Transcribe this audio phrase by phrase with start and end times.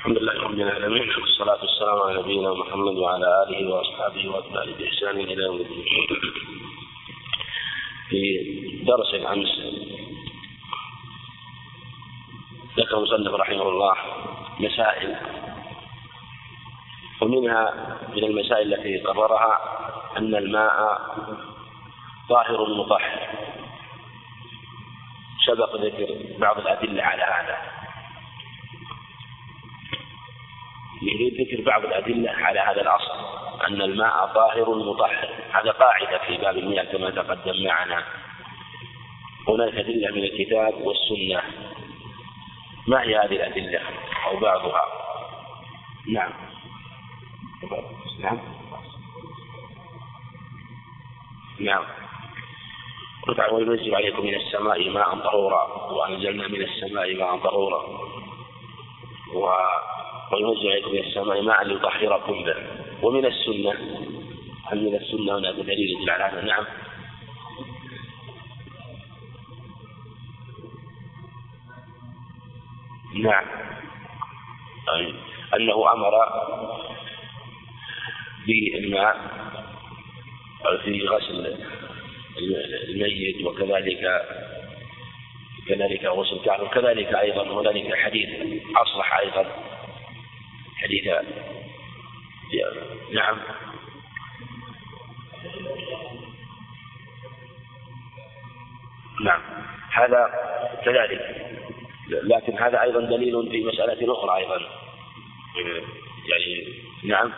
[0.00, 5.42] الحمد لله رب العالمين والصلاة والسلام على نبينا محمد وعلى آله وأصحابه وأتباعه بإحسان إلى
[5.42, 5.84] يوم الدين.
[8.08, 8.20] في
[8.84, 9.48] درس الأمس
[12.76, 13.94] ذكر المصنف رحمه الله
[14.60, 15.16] مسائل
[17.20, 17.64] ومنها
[18.16, 19.58] من المسائل التي قررها
[20.16, 20.98] أن الماء
[22.28, 23.28] طاهر مطهر
[25.46, 27.80] سبق ذكر بعض الأدلة على هذا يريد
[31.40, 35.28] ذكر بعض الأدلة على هذا الأصل أن الماء طاهر مطهر.
[35.52, 38.04] هذا قاعدة في باب المياه كما تقدم معنا.
[39.48, 41.42] هناك أدلة من الكتاب والسنة.
[42.86, 43.80] ما هي هذه الأدلة؟
[44.26, 44.84] أو بعضها.
[46.08, 46.32] نعم.
[48.20, 48.38] نعم.
[51.60, 51.84] نعم.
[53.52, 57.82] وينزل عليكم من السماء ماء طهورا وأنزلنا من السماء ماء طهورا.
[59.34, 59.48] و
[60.32, 62.54] عليكم من السماء ماء ليطهركم به
[63.02, 63.72] ومن السنة
[64.64, 66.64] هل من السنة هناك دليل يدل على هذا؟ نعم.
[73.14, 73.44] نعم.
[74.94, 75.14] أي
[75.56, 76.12] أنه أمر
[78.46, 79.16] بالماء
[80.84, 81.56] في غسل
[82.88, 84.22] الميت وكذلك
[85.68, 88.28] كذلك غسل الكعب وكذلك أيضا هنالك حديث
[88.76, 89.69] أصلح أيضا.
[90.82, 91.04] حديث
[93.12, 93.38] نعم.
[99.24, 99.40] نعم.
[99.92, 100.30] هذا
[100.84, 101.20] كذلك.
[102.08, 104.60] لكن هذا أيضا دليل في مسألة أخرى أيضا.
[106.28, 107.32] يعني نعم.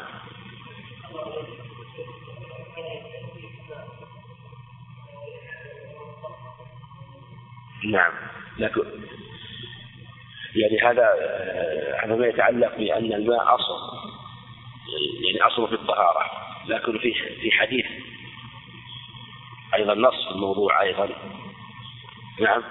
[7.85, 8.13] نعم.
[8.59, 8.83] لكن
[10.57, 11.09] يعني هذا
[12.05, 13.97] هذا ما يتعلق بأن الماء أصل.
[15.25, 16.31] يعني أصل في الطهارة
[16.67, 17.87] لكن في في حديث
[19.75, 21.09] أيضا نص في الموضوع أيضا.
[22.41, 22.63] نعم.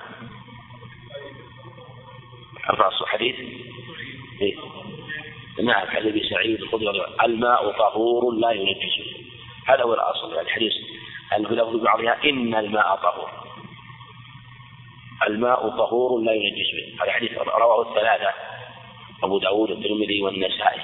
[2.70, 3.36] أرفع حديث
[4.42, 4.56] إيه؟
[5.64, 9.22] نعم حديث أبي سعيد الخدري الماء طهور لا ينجسه
[9.68, 10.74] هذا هو الأصل يعني الحديث
[11.38, 13.51] أن في بعضها إن الماء طهور.
[15.28, 17.04] الماء طهور لا ينجس به.
[17.04, 18.34] هذا حديث رواه الثلاثة
[19.24, 20.82] أبو داود والترمذي والنسائي.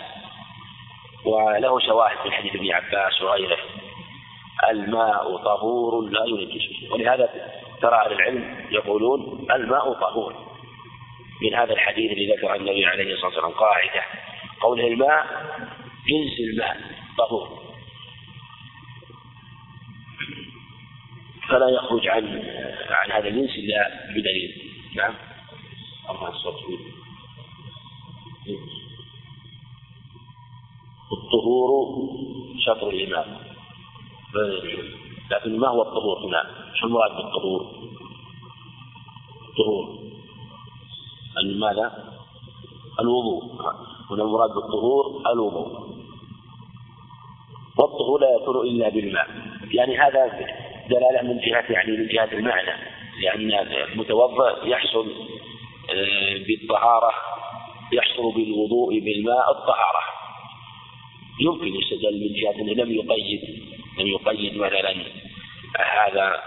[1.26, 3.58] وله شواهد من حديث ابن عباس وغيره.
[4.70, 6.94] الماء طهور لا ينجس به.
[6.94, 7.30] ولهذا
[7.82, 10.34] ترى أهل العلم يقولون الماء طهور.
[11.42, 14.04] من هذا الحديث الذي ذكر النبي عليه الصلاة والسلام قاعدة.
[14.62, 15.26] قوله الماء
[16.08, 16.78] جنس الماء
[17.18, 17.67] طهور.
[21.50, 22.26] فلا يخرج عن
[22.90, 24.72] عن هذا الجنس إلا بدليل.
[24.96, 25.14] نعم.
[26.10, 26.56] ارفع الصوت
[31.12, 31.70] الطهور
[32.60, 33.38] شطر الإمام.
[35.32, 36.44] لكن ما هو الطهور هنا؟
[36.76, 37.62] شو المراد بالطهور؟
[39.50, 40.00] الطهور.
[41.60, 42.14] ماذا؟
[43.00, 43.44] الوضوء.
[44.12, 45.98] هنا المراد بالطهور الوضوء.
[47.78, 49.28] والطهور لا يكون إلا بالماء.
[49.72, 50.26] يعني هذا
[50.90, 55.12] دلالة من جهة يعني من جهة المعنى لأن المتوضأ يحصل
[55.90, 57.12] آه، بالطهارة
[57.94, 60.04] يحصل بالوضوء بالماء الطهارة.
[61.42, 63.42] يمكن يستدل من جهة أنه لم يقيد
[64.00, 64.96] لم يقيد مثلا
[65.80, 66.42] هذا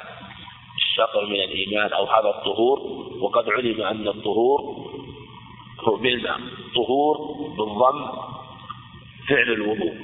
[0.76, 2.80] الشطر من الإيمان أو هذا الطهور
[3.20, 4.60] وقد علم أن الطهور
[5.80, 6.40] هو بالماء
[6.74, 7.16] طهور
[7.58, 8.06] بالضم
[9.28, 9.94] فعل الوضوء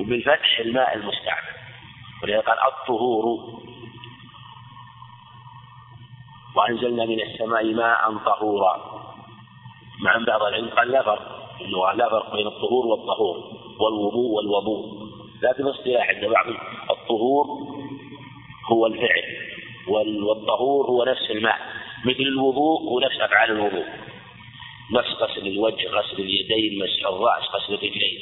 [0.00, 1.58] وبالفتح الماء المستعمل.
[2.22, 3.24] ولذلك قال الطهور.
[6.56, 8.74] وأنزلنا من السماء ماء طهورا.
[10.00, 13.36] مع بعض العلم قال لا فرق إنه لا فرق بين الطهور والطهور
[13.80, 15.08] والوضوء والوضوء.
[15.42, 16.46] لكن اصطلاح عند بعض
[16.90, 17.46] الطهور
[18.72, 19.24] هو الفعل
[19.88, 21.58] والطهور هو نفس الماء.
[22.04, 23.86] مثل الوضوء هو نفس أفعال الوضوء.
[24.92, 28.20] نفس غسل الوجه غسل اليدين مسح الرأس غسل الرجلين.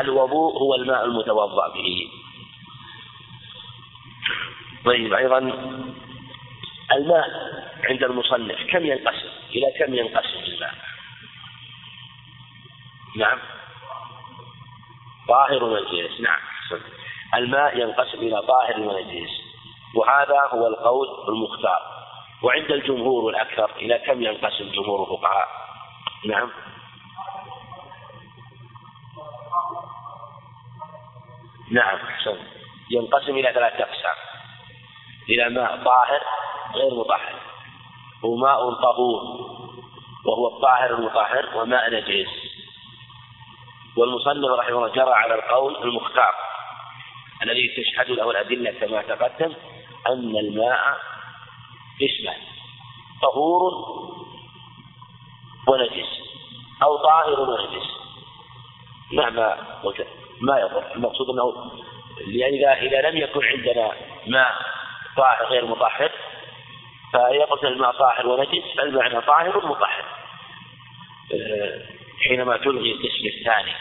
[0.00, 2.19] الوضوء هو الماء المتوضأ به.
[4.84, 5.38] طيب أيضا
[6.92, 7.28] الماء
[7.84, 10.74] عند المصنف كم ينقسم؟ إلى كم ينقسم الماء؟
[13.16, 13.38] نعم.
[15.28, 16.38] طاهر ونجيس نعم.
[17.34, 19.30] الماء ينقسم إلى طاهر ونجيس
[19.94, 22.00] وهذا هو القول المختار.
[22.42, 25.48] وعند الجمهور والأكثر إلى كم ينقسم جمهور الفقهاء؟
[26.26, 26.50] نعم.
[31.70, 31.98] نعم
[32.90, 34.29] ينقسم إلى ثلاثة أقسام.
[35.30, 36.20] إلى ماء طاهر
[36.74, 37.34] غير مطهر.
[38.22, 39.22] وماء طهور
[40.26, 42.28] وهو الطاهر المطهر وماء نجس
[43.96, 46.34] والمصنف رحمه الله جرى على القول المختار
[47.42, 49.54] الذي تشهد له الأدلة كما تقدم
[50.08, 50.96] أن الماء
[52.02, 52.34] اسمه
[53.22, 53.72] طهور
[55.68, 56.08] ونجس
[56.82, 57.90] أو طاهر ونجس
[59.12, 59.56] مهما
[60.40, 60.94] ما يضر.
[60.94, 61.70] المقصود أنه
[62.26, 63.92] لأن إذا إذا لم يكن عندنا
[64.26, 64.79] ماء
[65.20, 66.10] طاهر غير مطهر.
[67.12, 70.04] فيقول الماء طاهر ونجس فالمعنى طاهر مطهر.
[71.32, 71.82] آه،
[72.28, 73.72] حينما تلغي القسم الثاني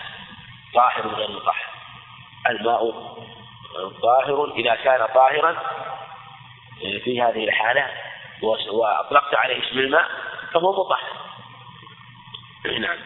[0.73, 1.65] طاهر غير مطهر.
[2.49, 2.91] الماء
[4.01, 7.87] طاهر إذا كان طاهرا آه، في هذه الحالة
[8.71, 10.09] وأطلقت عليه اسم الماء
[10.53, 11.19] فهو مطهر.
[12.79, 12.97] نعم.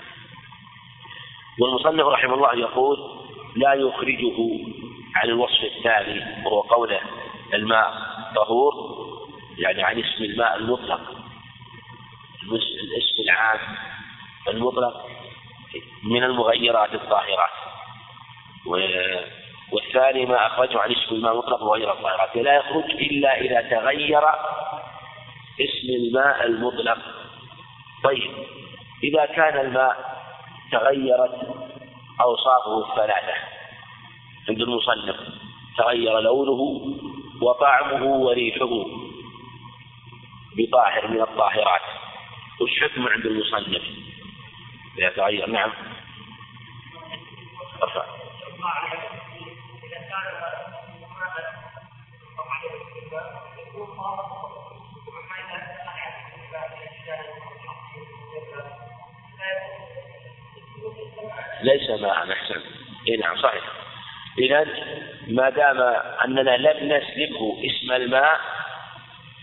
[1.60, 2.98] والمصنف رحمه الله يقول
[3.56, 4.38] لا يخرجه
[5.16, 7.00] عن الوصف الثاني وهو قوله
[7.54, 8.74] الماء طهور
[9.58, 11.02] يعني عن اسم الماء المطلق.
[12.44, 13.60] الاسم العام
[14.48, 15.06] المطلق
[16.04, 17.50] من المغيرات الطاهرات.
[19.72, 22.36] والثاني ما أخرجه عن اسم الماء المطلق وغير الطاهرات.
[22.36, 24.24] لا يخرج إلا إذا تغير
[25.62, 26.98] اسم الماء المطلق.
[28.04, 28.32] طيب
[29.04, 30.24] إذا كان الماء
[30.72, 31.36] تغيرت
[32.22, 33.34] أوصافه الثلاثة
[34.50, 35.16] عند المصنف
[35.78, 36.82] تغير لونه
[37.44, 38.70] وطعمه وريحه
[40.58, 41.82] بطاهر من الطاهرات.
[42.62, 43.84] وش حكم عند المصنف.
[44.98, 45.72] إذا تغير نعم.
[47.84, 48.06] ارفع
[61.64, 62.62] ليس ماء أحسن
[63.08, 63.83] إيه نعم صحيح.
[64.40, 64.68] إذا
[65.28, 65.82] ما دام
[66.26, 68.40] أننا لم نسلبه اسم الماء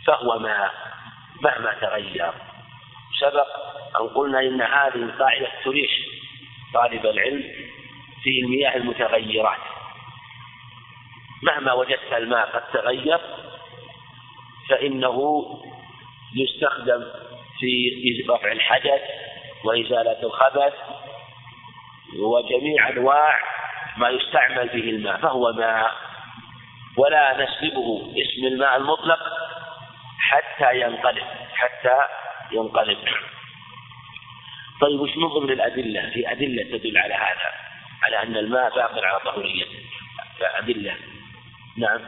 [0.07, 0.73] فهو ماء
[1.43, 2.33] مهما تغير.
[3.21, 3.49] سبق
[4.01, 5.91] أن قلنا إن هذه القاعدة تريح
[6.75, 7.45] طالب العلم
[8.23, 9.61] في المياه المتغيرات.
[11.43, 13.21] مهما وجدت الماء قد تغير
[14.69, 15.45] فإنه
[16.37, 17.05] يستخدم
[17.59, 19.03] في رفع الحدث
[19.65, 20.75] وإزالة الخبث
[22.19, 23.39] وجميع أنواع
[24.01, 25.93] ما يستعمل به الماء فهو ماء.
[26.97, 29.19] ولا نسلبه اسم الماء المطلق
[30.19, 31.25] حتى ينقلب
[31.55, 31.97] حتى
[32.53, 32.99] ينقلب.
[34.81, 37.51] طيب وش من ضمن الأدلة في أدلة تدل على هذا
[38.03, 39.67] على أن الماء باق على طهوريته
[40.41, 40.97] أدلة.
[41.77, 42.01] نعم.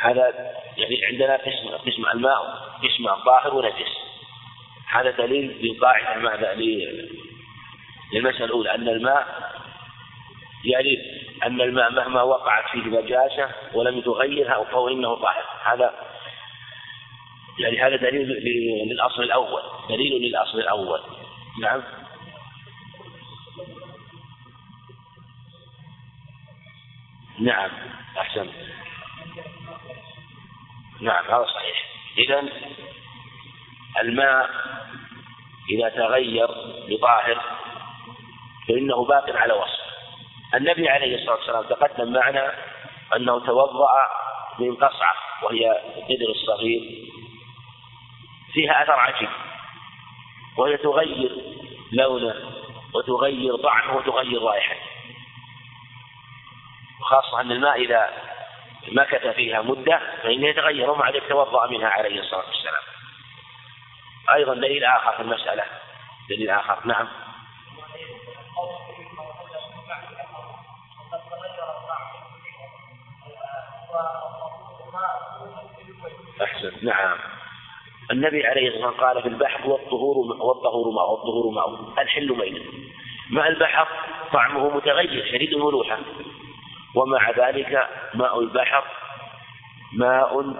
[0.00, 2.40] هذا يعني عندنا قسم قسم الماء
[2.82, 4.03] قسم طاهر ونجس.
[4.94, 6.54] هذا دليل للقاعدة ماذا
[8.12, 9.52] للمسألة الأولى أن الماء
[10.64, 10.96] يعني
[11.46, 15.94] أن الماء مهما وقعت فيه نجاسة ولم تغيرها فهو إنه طاهر هذا
[17.58, 18.28] يعني هذا دليل
[18.90, 19.62] للأصل الأول.
[19.88, 21.00] دليل للأصل الأول.
[21.60, 21.82] نعم.
[27.38, 27.70] نعم.
[28.18, 28.48] أحسن.
[31.00, 31.84] نعم هذا صحيح.
[32.18, 32.48] إذا
[34.00, 34.50] الماء
[35.70, 36.48] إذا تغير
[36.88, 37.40] بطاهر
[38.68, 39.84] فإنه باق على وصف.
[40.54, 42.54] النبي عليه الصلاة والسلام تقدم معنا
[43.16, 43.90] أنه توضأ
[44.58, 46.80] من قصعة وهي القدر الصغير
[48.52, 49.28] فيها أثر عجيب
[50.56, 51.30] وهي تغير
[51.92, 52.34] لونه
[52.94, 54.86] وتغير طعمه وتغير رائحته.
[57.00, 58.08] وخاصة أن الماء إذا
[58.92, 62.93] مكث فيها مدة فإنه يتغير ومع ذلك توضأ منها عليه الصلاة والسلام.
[64.32, 65.64] أيضا دليل آخر في المسألة.
[66.30, 66.86] دليل آخر.
[66.86, 67.08] نعم.
[76.42, 76.72] أحسن.
[76.82, 77.18] نعم.
[78.10, 82.02] النبي عليه الصلاة والسلام قال في البحر والطهور والطهور ماء والطهور ماء.
[82.02, 82.62] الحل ميت
[83.30, 83.88] ماء البحر
[84.32, 85.98] طعمه متغير شديد الملوحة
[86.94, 88.84] ومع ذلك ماء البحر
[89.92, 90.54] ماء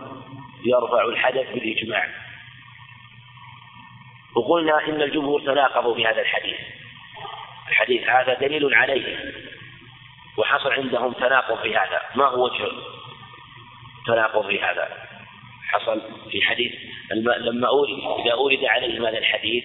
[0.65, 2.24] يرفع الحدث بالإجماع.
[4.37, 6.57] وقلنا إن الجمهور تناقضوا في هذا الحديث.
[7.69, 9.35] الحديث هذا دليل عليه.
[10.39, 12.01] وحصل عندهم تناقض في هذا.
[12.15, 12.69] ما هو وجه
[14.07, 14.89] تناقض في هذا؟
[15.69, 16.73] حصل في حديث
[17.41, 19.65] لما أورد إذا أورد عليهم هذا الحديث؟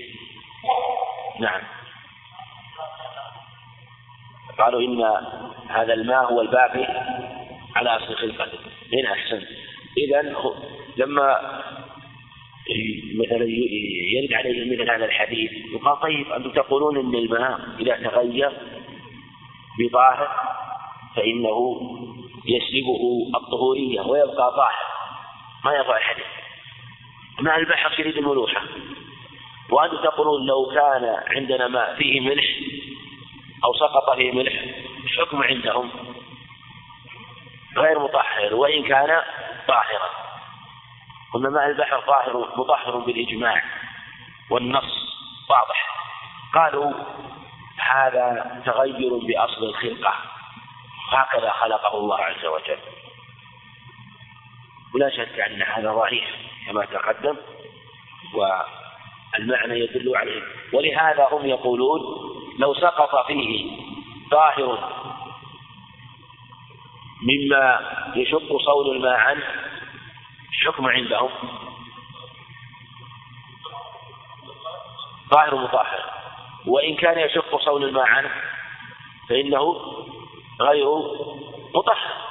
[1.40, 1.62] نعم.
[4.60, 5.04] قالوا إن
[5.70, 6.86] هذا الماء هو الباقي
[7.76, 8.60] على أصل خلقته.
[8.94, 9.46] هنا أحسن
[9.98, 10.22] إذا
[10.98, 11.62] لما
[13.16, 13.46] مثلا
[14.16, 18.52] يرد عليه مثل هذا الحديث يقال طيب أنتم تقولون أن الماء إذا تغير
[19.80, 20.30] بطاهر
[21.16, 21.82] فإنه
[22.46, 24.90] يسلبه الطهورية ويبقى طاهر
[25.66, 26.26] ما يضع الحديث
[27.42, 28.62] ماء البحر شديد الملوحة.
[29.72, 32.46] وأنتم تقولون لو كان عندنا ماء فيه ملح
[33.66, 34.54] أو سقط فيه ملح
[35.18, 35.90] حكم عندهم
[37.78, 39.22] غير مطهر وإن كان
[39.68, 40.29] طاهرا.
[41.34, 43.64] قلنا ماء البحر طاهر مطهر بالإجماع
[44.50, 45.10] والنص
[45.50, 45.90] واضح.
[46.54, 46.94] قالوا
[47.92, 50.14] هذا تغير بأصل الخلقة.
[51.12, 52.80] هكذا خلقه الله عز وجل.
[54.96, 56.26] ولا شك أن هذا ضعيف
[56.68, 57.38] كما تقدم
[58.34, 60.42] والمعنى يدل عليه.
[60.74, 62.02] ولهذا هم يقولون
[62.60, 63.72] لو سقط فيه
[64.32, 65.00] طاهر
[67.22, 67.80] مما
[68.16, 69.69] يشق صون الماء عنه
[70.66, 71.30] حكم عندهم.
[75.32, 76.14] طاهر مطهر.
[76.66, 78.32] وإن كان يشق صون الماء عنه
[79.30, 79.82] فإنه
[80.62, 80.86] غير
[81.76, 82.30] مطهر.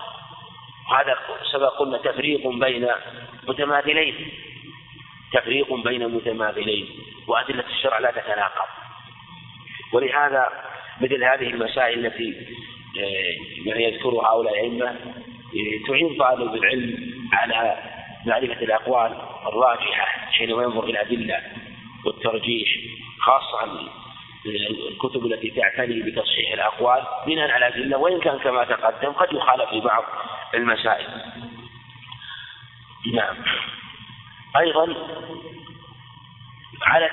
[0.98, 1.18] هذا
[1.52, 2.88] سبق قلنا تفريق بين
[3.48, 4.32] متماثلين.
[5.32, 6.88] تفريق بين متماثلين.
[7.26, 8.68] وأدلة الشرع لا تتناقض.
[9.92, 10.48] ولهذا
[11.00, 12.34] مثل هذه المسائل التي
[12.98, 16.96] آه، يعني يذكرها هؤلاء الأئمة آه، تعين طالب العلم
[17.32, 17.97] على
[18.28, 21.42] معرفة الأقوال الراجحة حينما ينظر إلى الأدلة
[22.06, 22.68] والترجيح
[23.20, 23.88] خاصة
[24.88, 29.80] الكتب التي تعتني بتصحيح الأقوال بناء على أدلة وإن كان كما تقدم قد يخالف في
[29.80, 30.04] بعض
[30.54, 31.06] المسائل.
[33.14, 33.36] نعم.
[34.56, 34.94] أيضا
[36.82, 37.10] على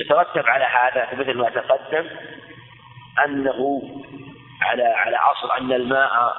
[0.00, 2.06] يترتب على هذا مثل ما تقدم
[3.24, 3.82] أنه
[4.62, 6.36] على على أصل أن الماء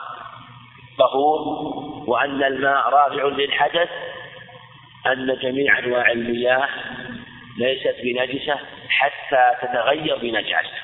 [0.97, 1.67] طهور
[2.07, 3.89] وأن الماء رافع للحدث
[5.07, 6.69] أن جميع أنواع المياه
[7.57, 8.59] ليست بنجسة
[8.89, 10.77] حتى تتغير بنجاسة.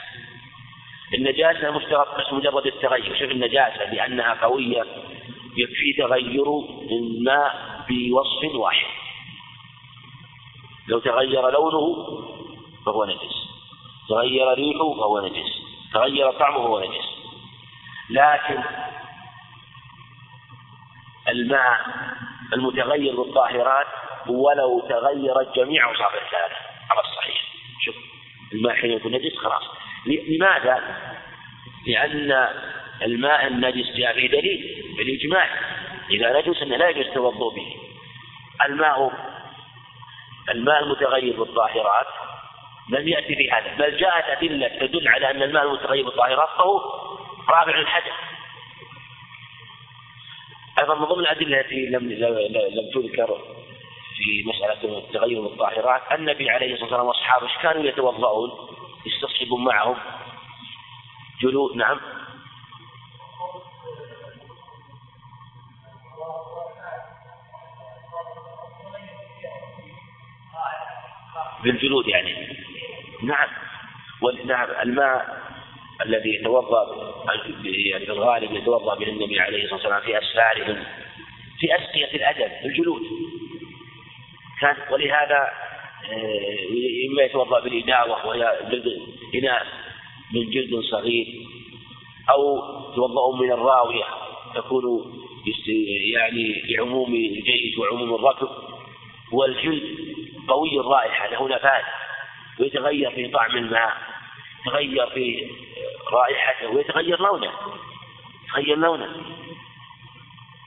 [1.13, 3.15] النجاسة مشترك مجرد التغير.
[3.19, 4.85] شوف النجاسة لأنها قوية
[5.57, 6.45] يكفي تغير
[6.91, 8.87] الماء بوصف واحد.
[10.87, 11.95] لو تغير لونه
[12.85, 13.35] فهو نجس.
[14.09, 15.51] تغير ريحه فهو نجس.
[15.93, 17.05] تغير طعمه فهو نجس.
[18.09, 18.63] لكن
[21.33, 21.79] الماء
[22.53, 23.87] المتغير بالطاهرات
[24.27, 26.55] ولو تغيرت جميع أوصاف الثلاثة.
[26.89, 27.41] على الصحيح.
[27.85, 27.95] شوف
[28.53, 29.63] الماء حين يكون نجس خلاص.
[30.05, 30.81] لماذا؟
[31.87, 32.47] لأن
[33.01, 35.49] الماء النجس جاء به دليل بالإجماع.
[36.09, 37.75] إذا نجس أنه لا يجوز التوضؤ به.
[38.65, 39.11] الماء
[40.49, 42.07] الماء المتغير بالطاهرات
[42.89, 43.75] لم يأتي بهذا.
[43.77, 46.81] بل جاءت أدلة تدل على أن الماء المتغير بالطاهرات فهو
[47.49, 48.32] رابع الحدث
[50.83, 53.37] أيضا من ضمن الأدلة التي لم لم تذكر
[54.17, 58.51] في مسألة التغير بالطاهرات النبي عليه الصلاة والسلام وأصحابه كانوا يتوضؤون؟
[59.05, 59.95] يستصحبون معهم.
[61.41, 61.99] جلود نعم.
[71.63, 72.57] بالجلود يعني.
[73.23, 73.47] نعم.
[74.45, 75.43] نعم الماء
[76.05, 76.85] الذي يتوضا
[77.61, 80.83] في الغالب يتوضأ به النبي عليه الصلاة والسلام في أسفارهم
[81.59, 83.01] في اسقيه الأدب الجلود
[84.61, 85.51] كان ولهذا
[86.11, 88.59] آه، إما يتوضأ بالإداوة وهي
[89.35, 89.65] اناء
[90.33, 91.27] من جلد صغير
[92.29, 92.57] أو
[92.91, 94.05] يتوضأ من الراوية
[94.55, 95.13] تكون
[96.13, 98.49] يعني لعموم الجيش وعموم الركب
[99.31, 99.83] والجلد
[100.47, 101.83] قوي الرائحة له نفاذ
[102.59, 104.12] ويتغير في طعم الماء.
[104.67, 105.51] يتغير في
[106.11, 107.51] رائحته ويتغير لونه
[108.47, 109.09] يتغير لونه.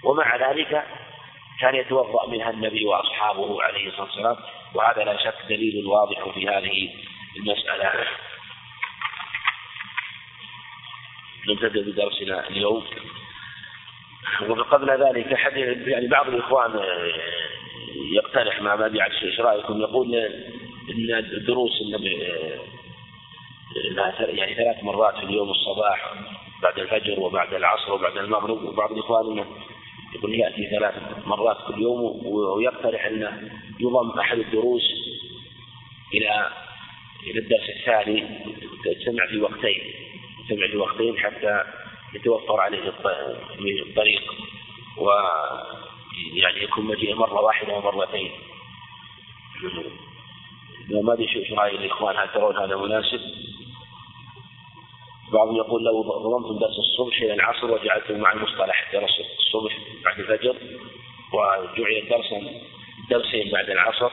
[0.05, 0.87] ومع ذلك
[1.61, 4.37] كان يتوضأ منها النبي وأصحابه عليه الصلاة والسلام
[4.75, 6.95] وهذا لا شك دليل واضح في هذه
[7.37, 8.07] المسألة.
[11.49, 12.87] نبتدئ بدرسنا اليوم.
[14.49, 16.81] وقبل ذلك حديث يعني بعض الإخوان
[18.13, 18.75] يقترح مع
[19.23, 20.15] إيش رأيكم؟ يقول
[20.91, 21.83] إن الدروس
[24.21, 26.15] يعني ثلاث مرات في اليوم الصباح
[26.63, 29.45] بعد الفجر وبعد العصر وبعد المغرب وبعض الاخوان
[30.15, 30.95] يقول يأتي ثلاث
[31.27, 34.83] مرات كل يوم ويقترح انه يضم أحد الدروس
[36.15, 36.51] إلى
[37.27, 38.45] إلى الدرس الثاني
[38.85, 39.81] تجتمع في وقتين
[40.49, 41.65] تجتمع في وقتين حتى
[42.15, 42.93] يتوفر عليه
[43.89, 44.23] الطريق
[44.99, 45.11] و
[46.35, 48.31] يعني يكون مجيء مرة واحدة ومرتين.
[50.91, 53.21] ما أدري شو رأي الإخوان هل ترون هذا مناسب؟
[55.33, 60.57] بعضهم يقول لو ضممتم درس الصبح إلى العصر وجعلتم مع المصطلح درس الصبح بعد الفجر
[61.33, 62.61] وجعل درسا
[63.11, 64.11] درسين بعد العصر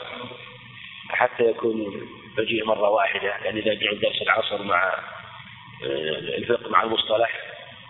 [1.10, 4.94] حتى يكون مجيء مرة واحدة يعني إذا جعل درس العصر مع
[5.84, 7.32] آه، الفقه مع المصطلح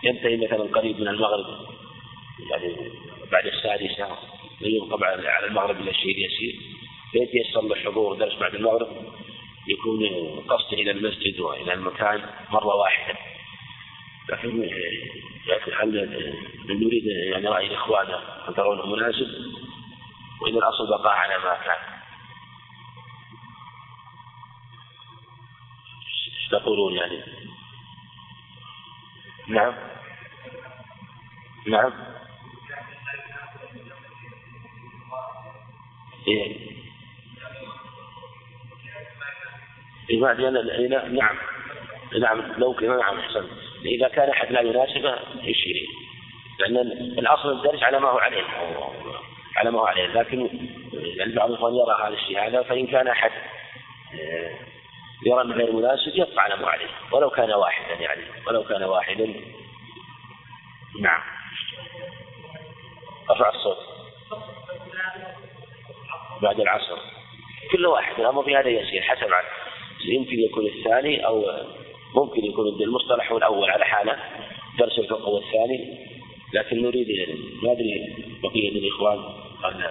[0.02, 1.46] ينتهي مثلا قريب من المغرب
[2.50, 2.76] يعني
[3.32, 4.18] بعد السادسة
[4.60, 6.73] ينقب على المغرب إلى الشيء يسير
[7.14, 8.88] فيتيسر له حضور درس بعد المغرب
[9.68, 10.00] يكون
[10.48, 13.18] قصده إلى المسجد وإلى المكان مرة واحدة.
[14.28, 14.70] لكن
[15.46, 15.90] لكن هل
[16.68, 18.06] نريد يعني رأي الإخوان
[18.48, 19.28] أن ترونه مناسب؟
[20.42, 21.94] وإن الأصل بقاء على ما كان.
[26.06, 27.22] إيش تقولون يعني؟
[29.48, 29.74] نعم.
[31.66, 31.92] نعم.
[36.28, 36.73] إيه؟
[40.14, 41.36] إيه نعم.
[42.20, 43.46] نعم لو كان نعم أحسن.
[43.84, 45.86] إذا كان أحد لا يناسبه يشير.
[46.58, 46.76] لأن
[47.18, 48.44] الأصل الدرس على ما هو عليه.
[49.56, 50.06] على ما هو عليه.
[50.06, 50.48] لكن
[50.92, 53.30] يعني بعض الإخوان يرى هذا الشيء هذا فإن كان أحد
[54.14, 54.50] آه،
[55.26, 56.88] يرى أنه غير مناسب يبقى على ما عليه.
[57.12, 58.22] ولو كان واحدا يعني.
[58.46, 59.34] ولو كان واحدا
[61.00, 61.20] نعم.
[63.30, 63.78] رفع الصوت.
[66.42, 66.98] بعد العصر.
[67.72, 68.20] كل واحد.
[68.20, 69.02] الأمر في هذا يسير.
[69.02, 69.28] حسب
[70.08, 71.44] يمكن يكون الثاني أو
[72.14, 74.18] ممكن يكون المصطلح هو الأول على حالة
[74.78, 75.98] درس الفقه هو الثاني
[76.54, 77.06] لكن نريد
[77.62, 79.18] ما أدري بقية الإخوان
[79.62, 79.90] قال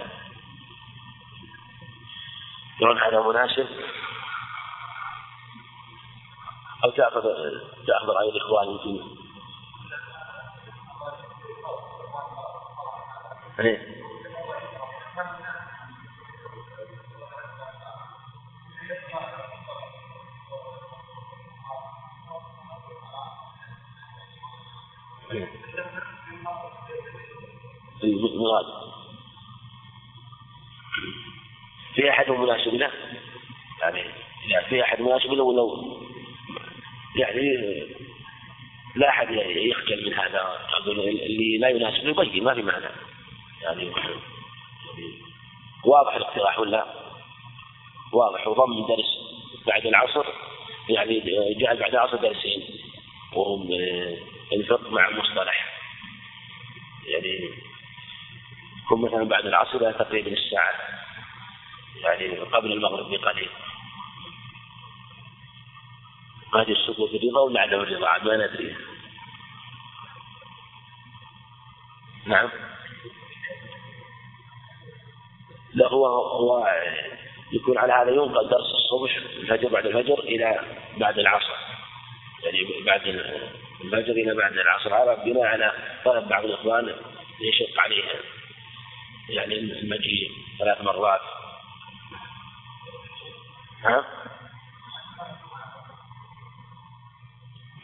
[2.80, 3.66] يرون هذا مناسب؟
[6.84, 7.22] أو تأخذ
[7.86, 9.00] تأخذ رأي الإخوان يمكن.
[13.60, 14.03] إيه؟
[28.04, 28.66] المراد.
[31.94, 32.90] في أحد مناسب له؟
[33.80, 34.04] يعني
[34.68, 36.00] في أحد مناسب له ولو
[37.16, 37.56] يعني
[38.96, 40.58] لا أحد يخجل من هذا.
[40.86, 42.86] اللي لا يناسب يبين ما في معنى.
[43.62, 43.92] يعني
[45.84, 46.86] واضح الاقتراح ولا؟
[48.12, 48.48] واضح.
[48.48, 49.18] وضم درس
[49.66, 50.26] بعد العصر.
[50.88, 51.20] يعني
[51.60, 52.62] جعل بعد العصر درسين.
[53.36, 53.68] وهم
[54.52, 55.80] الفقه مع المصطلح.
[57.06, 57.50] يعني
[58.84, 60.72] يكون مثلا بعد العصر إلى تقريبا الساعة
[62.02, 63.48] يعني قبل المغرب بقليل.
[66.52, 68.76] قد يسقط الرضا ولا عدم الرضا؟ ما ندري.
[72.26, 72.50] نعم.
[75.74, 76.66] لا هو هو
[77.52, 80.60] يكون على هذا ينقل درس الصبح الفجر بعد الفجر إلى
[80.96, 81.54] بعد العصر.
[82.44, 83.06] يعني بعد
[83.84, 84.94] الفجر إلى بعد العصر.
[84.94, 85.72] هذا بناء على
[86.04, 86.94] طلب بعض الإخوان
[87.40, 88.04] يشق عليه
[89.28, 91.20] يعني المجيء ثلاث مرات.
[93.84, 94.04] ها؟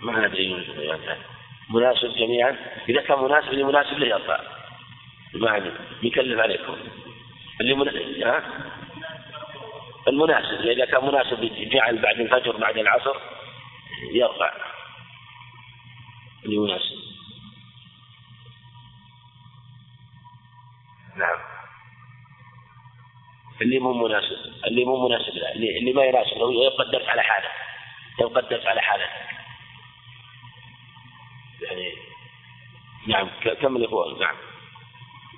[0.01, 1.21] ما ندري يعني.
[1.71, 2.57] مناسب جميعا؟
[2.89, 4.41] إذا كان مناسب اللي مناسب له يرفع.
[5.35, 6.77] ما يكلف عليكم.
[7.61, 7.89] اللي من...
[8.25, 8.43] ها؟
[10.09, 10.67] المناسب.
[10.67, 13.17] إذا كان مناسب جعل بعد الفجر بعد العصر
[14.13, 14.53] يرفع.
[16.45, 17.01] اللي مناسب
[21.17, 21.39] نعم.
[23.63, 27.23] اللي مو مناسب اللي مو مناسب له اللي, اللي ما يناسب له يبقى الدرس على
[27.23, 27.49] حالة
[28.21, 29.05] يبقى الدرس على حالة.
[31.63, 31.93] يعني
[33.07, 33.31] نعم
[33.63, 34.37] كم الإخوان نعم.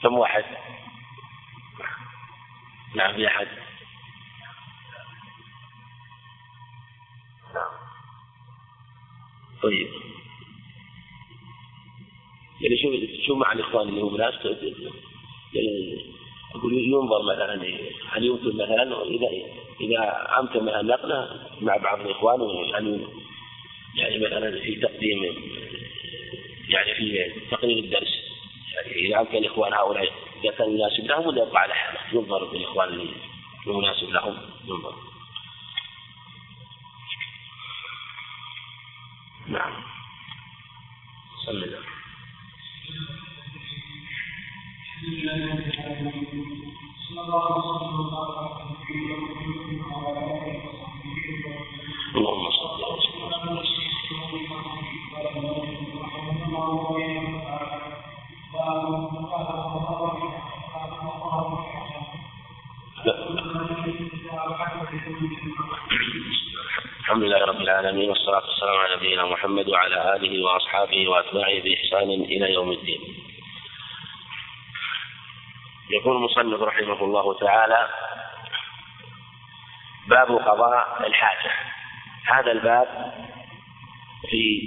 [0.03, 0.45] كم واحد؟
[2.95, 3.49] نعم في أحد
[7.55, 7.71] نعم.
[9.63, 9.89] طيب.
[12.63, 14.35] يعني شو شو مع الإخوان اللي هم ناس
[15.55, 15.99] يعني
[16.55, 17.55] يقول ينظر مثلا
[18.11, 19.29] هل يمكن مثلا إذا
[19.81, 23.07] إذا أمكن مثلا نقلة مع بعض الإخوان يعني
[23.97, 25.23] يعني مثلا في تقديم
[26.69, 28.23] يعني في تقرير الدرس.
[28.75, 30.13] يعني إذا أمكن الإخوان هؤلاء
[30.45, 33.09] إذا كان مناسب لهم ولا يبقى على حالة؟ ينظر في الإخوان اللي
[33.67, 34.37] المناسب لهم
[34.69, 34.95] ينظر.
[39.49, 39.83] نعم.
[41.47, 41.92] صلى الله.
[67.01, 72.53] الحمد لله رب العالمين والصلاة والسلام على نبينا محمد وعلى آله وأصحابه وأتباعه بإحسان إلى
[72.53, 73.01] يوم الدين.
[76.03, 77.89] يقول المصنف رحمه الله تعالى
[80.09, 81.53] باب قضاء الحاجة.
[82.27, 83.13] هذا الباب
[84.31, 84.63] في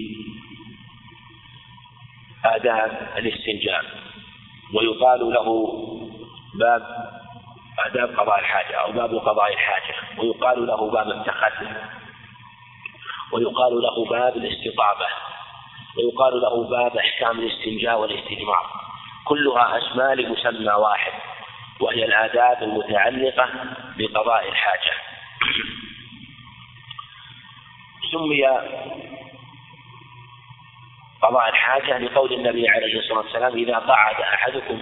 [2.45, 3.85] آداب الاستنجاء
[4.73, 5.67] ويقال له
[6.59, 6.83] باب
[7.85, 11.75] آداب قضاء الحاجة أو باب قضاء الحاجة ويقال له باب التخلي
[13.33, 15.07] ويقال له باب الاستطابة
[15.97, 18.84] ويقال له باب أحكام الاستنجاء والاستجمار
[19.25, 21.11] كلها أسماء لمسمى واحد
[21.79, 23.49] وهي الآداب المتعلقة
[23.97, 24.93] بقضاء الحاجة.
[28.11, 28.47] سمي
[31.21, 34.79] قضاء الحاجة لقول النبي عليه الصلاة والسلام إذا قعد أحدكم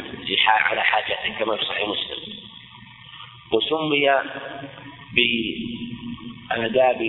[0.63, 2.33] على حاجته كما في صحيح مسلم.
[3.51, 4.21] وسمي
[6.49, 7.01] بآداب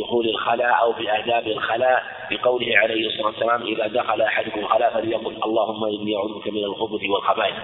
[0.00, 5.84] دخول الخلاء أو بآداب الخلاء بقوله عليه الصلاة والسلام إذا دخل أحدكم الخلاء فليقل اللهم
[5.84, 7.54] إني أعوذ بك من الخبث والخبائث.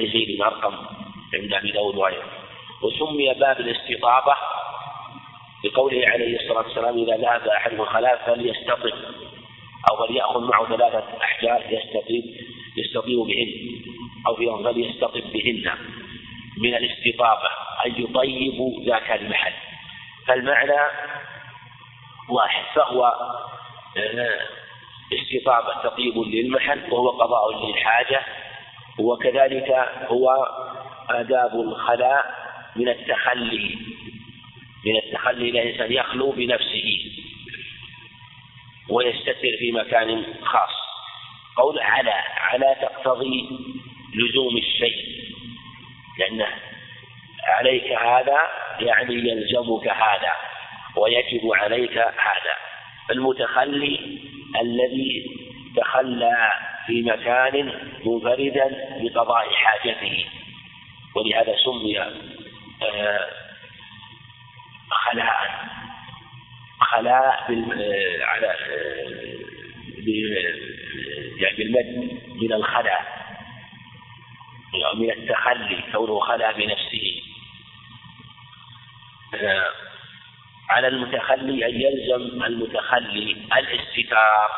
[0.00, 0.74] زيد بن أرقم
[1.34, 2.24] عند أبي داود وغيره.
[2.82, 4.34] وسمي باب الاستطابة
[5.64, 8.92] بقوله عليه الصلاة والسلام إذا ذهب أحدكم الخلاء فليستطب
[9.90, 12.24] أو فليأخذ معه ثلاثة أحجار يستطيب
[12.76, 13.48] يستطيب بهن
[14.26, 15.70] أو فليستطب بهن
[16.58, 17.48] من الاستطابة
[17.86, 19.52] أن يطيب ذاك المحل.
[20.26, 20.80] فالمعنى
[22.32, 23.04] واحد فهو
[23.96, 24.40] آه،
[25.12, 28.22] استطابة تطيب للمحل وهو قضاء للحاجة
[28.98, 29.70] وكذلك
[30.08, 30.28] هو
[31.10, 32.34] آداب الخلاء
[32.76, 33.78] من التخلي
[34.86, 37.00] من التخلي الإنسان يخلو بنفسه
[38.90, 40.70] ويستتر في مكان خاص.
[41.56, 43.48] قول على على تقتضي
[44.14, 45.30] لزوم الشيء
[46.18, 46.46] لأنه
[47.48, 48.38] عليك هذا
[48.80, 50.49] يعني يلزمك هذا.
[50.96, 52.56] ويجب عليك هذا.
[53.10, 54.20] المتخلي
[54.60, 55.26] الذي
[55.76, 56.50] تخلى
[56.86, 57.72] في مكان
[58.06, 60.26] منفردا بقضاء حاجته
[61.16, 62.00] ولهذا سمي
[62.82, 63.30] آه،
[64.90, 65.70] خلاء.
[66.80, 69.30] خلاء آه، على آه،
[71.40, 73.20] يعني بالمد من الخلاء
[74.94, 77.22] من التخلي كونه خلا بنفسه.
[80.70, 84.50] على المتخلي أن يلزم المتخلي الاستتار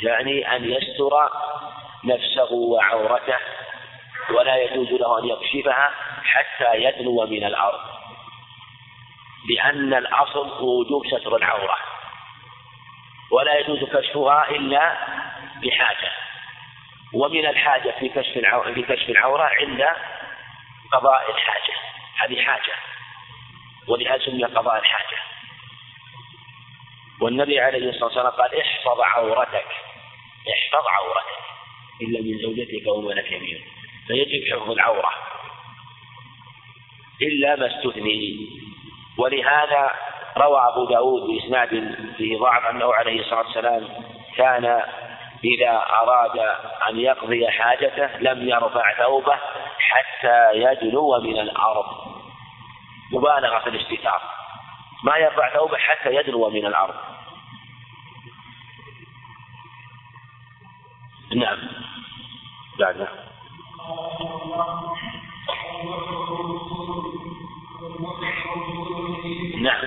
[0.00, 1.30] يعني أن يستر
[2.04, 3.38] نفسه وعورته
[4.30, 5.90] ولا يجوز له أن يكشفها
[6.24, 7.80] حتى يدنو من الأرض
[9.50, 11.76] لأن الأصل هو وجوب ستر العورة
[13.30, 14.96] ولا يجوز كشفها إلا
[15.62, 16.10] بحاجة
[17.14, 18.38] ومن الحاجة في كشف
[18.74, 19.86] في كشف العورة عند
[20.92, 21.76] قضاء الحاجة
[22.18, 22.72] هذه حاجة.
[23.88, 25.18] ولهذا سمي قضاء الحاجة.
[27.20, 29.66] والنبي عليه الصلاة والسلام قال احفظ عورتك.
[30.52, 31.46] احفظ عورتك.
[32.02, 33.64] إلا من زوجتك وما لك يمين.
[34.06, 35.10] فيجب حفظ العورة.
[37.22, 38.48] إلا ما استثني.
[39.18, 39.90] ولهذا
[40.36, 43.88] روى أبو داود بإسناد فيه ضعف أنه عليه الصلاة والسلام
[44.36, 44.82] كان
[45.44, 46.38] إذا أراد
[46.88, 49.38] أن يقضي حاجته لم يرفع ثوبه
[49.78, 52.15] حتى يدنو من الأرض.
[53.12, 54.22] مبالغة في الاستتار
[55.04, 56.94] ما يرفع ثوبه حتى يدنو من الأرض.
[61.34, 61.58] نعم.
[62.78, 63.08] بعد
[69.60, 69.84] نعم.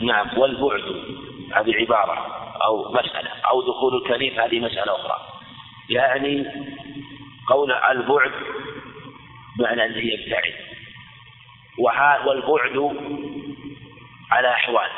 [0.00, 0.38] نعم.
[0.38, 0.82] والبعد
[1.54, 2.14] هذه عبارة
[2.66, 5.16] أو مسألة أو دخول الكنيف هذه مسألة أخرى.
[5.90, 6.46] يعني
[7.48, 8.32] قول البعد
[9.58, 10.79] معنى أنه يبتعد.
[11.80, 12.96] والبعد
[14.30, 14.90] على أحوال.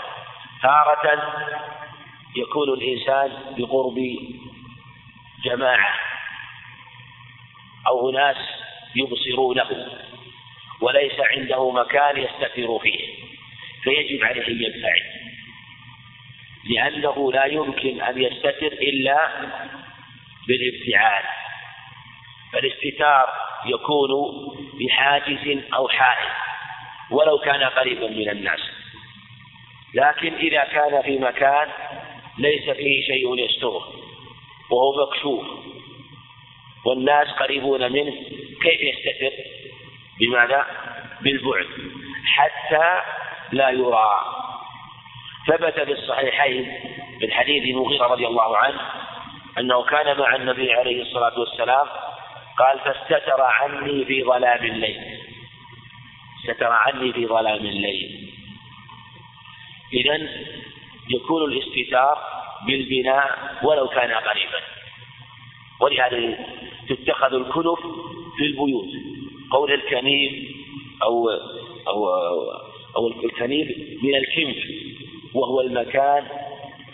[0.63, 1.33] تارة
[2.37, 3.99] يكون الإنسان بقرب
[5.45, 5.95] جماعة
[7.87, 8.37] أو أناس
[8.97, 9.87] يبصرونه
[10.81, 13.09] وليس عنده مكان يستتر فيه
[13.83, 15.03] فيجب عليه أن يبتعد.
[16.65, 19.29] لأنه لا يمكن أن يستتر إلا
[20.49, 21.25] بالابتعاد.
[22.53, 23.29] فالاستتار
[23.67, 24.11] يكون
[24.81, 26.52] بحاجز أو حائل
[27.13, 28.61] ولو كان قريبا من الناس.
[29.95, 31.69] لكن إذا كان في مكان
[32.39, 33.83] ليس فيه شيء يستره
[34.71, 35.47] وهو مكشوف
[36.87, 38.13] والناس قريبون منه
[38.63, 39.37] كيف يستتر؟
[40.21, 40.67] بماذا؟
[41.21, 41.67] بالبعد
[42.27, 43.01] حتى
[43.53, 44.21] لا يرى.
[45.49, 46.73] ثبت في الصحيحين
[47.23, 48.81] من حديث المغيرة رضي الله عنه
[49.59, 51.87] أنه كان مع النبي عليه الصلاة والسلام
[52.59, 55.32] قال فاستتر عني في ظلام الليل.
[56.43, 58.33] ستر عني في ظلام الليل.
[59.93, 60.29] إذا
[61.11, 62.19] يكون الاستتار
[62.67, 64.61] بالبناء ولو كان قريبا
[65.81, 66.47] ولهذا
[66.89, 67.81] تتخذ الكنف
[68.37, 68.89] في البيوت
[69.51, 70.33] قول الكنيف
[71.03, 71.31] أو
[71.89, 72.09] أو
[72.97, 73.69] أو الكنيف
[74.03, 74.57] من الكنف
[75.35, 76.27] وهو المكان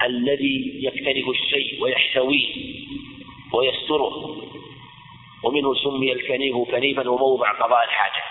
[0.02, 2.48] الذي يكتنف الشيء ويحتويه
[3.52, 4.36] ويستره.
[5.44, 8.27] ومنه سمي الكنيف كنيفا وموضع قضاء الحاجة.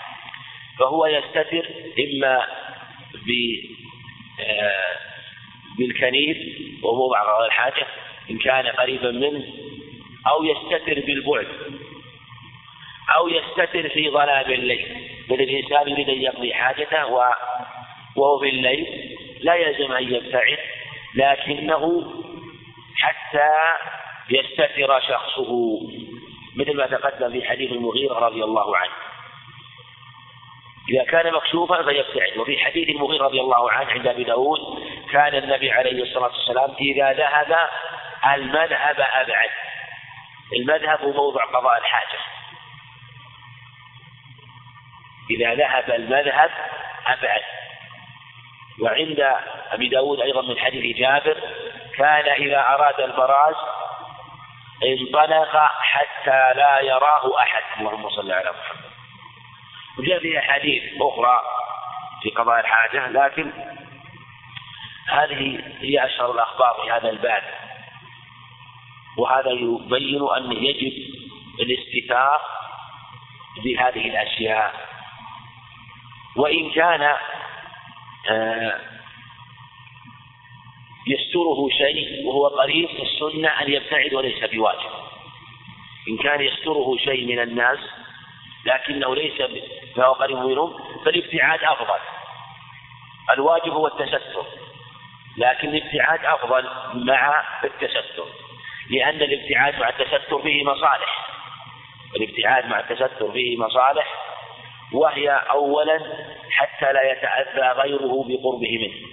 [0.78, 1.66] فهو يستتر
[1.98, 2.46] إما
[3.14, 3.30] ب
[4.40, 4.96] آه،
[5.78, 6.36] بالكنيف
[6.82, 7.86] وهو بعض الحاجة
[8.30, 9.44] إن كان قريبا منه
[10.26, 11.46] أو يستتر بالبعد
[13.16, 14.86] أو يستتر في ظلام الليل.
[15.28, 20.58] بل الإنسان يريد أن يقضي حاجته وهو في الليل لا يلزم أن يبتعد
[21.14, 22.12] لكنه
[23.00, 23.50] حتى
[24.30, 25.80] يستتر شخصه.
[26.56, 29.07] مثل ما تقدم في حديث المغيرة رضي الله عنه.
[30.90, 34.60] إذا كان مكشوفا فيبتعد وفي حديث المغيرة رضي الله عنه عند أبي داود
[35.12, 37.68] كان النبي عليه الصلاة والسلام إذا ذهب
[38.34, 39.50] المذهب أبعد.
[40.52, 42.18] المذهب هو موضع قضاء الحاجة.
[45.30, 46.50] إذا ذهب المذهب
[47.06, 47.42] أبعد.
[48.82, 49.34] وعند
[49.70, 51.36] أبي داود أيضا من حديث جابر
[51.96, 53.56] كان إذا أراد البراز
[54.84, 57.62] انطلق حتى لا يراه أحد.
[57.80, 58.87] اللهم صل على محمد.
[59.98, 61.40] وجاء في أحاديث أخرى
[62.22, 63.52] في قضاء الحاجة لكن
[65.08, 67.42] هذه هي أشهر الأخبار في هذا الباب.
[69.18, 70.92] وهذا يبين أنه يجب
[71.60, 72.40] الاستتار
[73.64, 74.88] بهذه الأشياء.
[76.36, 77.16] وإن كان
[78.30, 78.80] آه،
[81.06, 84.90] يستره شيء وهو قريب في السنة أن يبتعد وليس بواجب.
[86.08, 87.78] إن كان يستره شيء من الناس
[88.64, 89.42] لكنه ليس
[89.96, 91.98] فهو قريب منهم فالابتعاد أفضل.
[93.34, 94.44] الواجب هو التستر
[95.38, 98.24] لكن الابتعاد أفضل مع التستر
[98.90, 101.28] لأن الابتعاد مع التستر فيه مصالح.
[102.16, 104.14] الابتعاد مع التستر فيه مصالح
[104.92, 106.00] وهي أولا
[106.50, 109.08] حتى لا يتأذى غيره بقربه منه.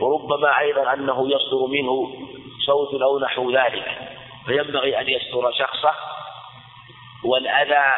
[0.00, 2.26] وربما أيضا أنه يصدر منه
[2.66, 3.98] صوت أو نحو ذلك.
[4.46, 5.94] فينبغي أن يستر شخصه
[7.24, 7.92] والأذى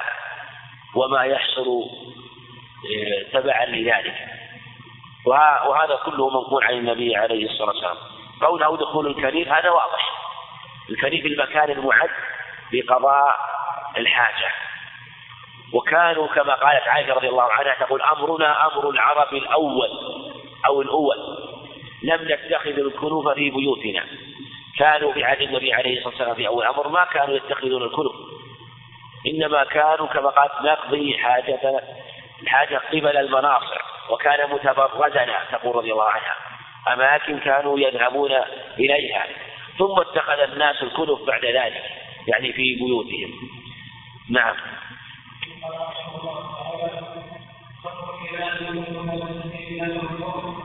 [0.96, 1.82] وما يحصل
[2.86, 4.14] آه، تبعا لذلك.
[5.26, 7.96] وهذا كله منقول عن النبي عليه الصلاة والسلام.
[8.40, 10.10] قوله دخول الكريم هذا واضح.
[10.90, 12.10] الكريم في المكان المعد
[12.72, 13.36] لقضاء
[13.96, 14.52] الحاجة.
[15.72, 19.88] وكانوا كما قالت عائشة رضي الله عنها تقول أمرنا أمر العرب الأول
[20.66, 21.16] أو الأول.
[22.02, 24.04] لم نتخذ الكنوف في بيوتنا.
[24.78, 28.16] كانوا في عهد النبي عليه الصلاة والسلام في أول أمر ما كانوا يتخذون الكنوف.
[29.26, 31.80] إنما كانوا كما قالت نقضي حاجتنا
[32.42, 36.36] الحاجة قبل المناصر وكان متبرزنا تقول رضي الله عنها.
[36.92, 38.30] أماكن كانوا يذهبون
[38.78, 39.26] إليها.
[39.78, 41.82] ثم اتخذ الناس الكنف بعد ذلك
[42.28, 43.32] يعني في بيوتهم.
[44.30, 44.56] نعم.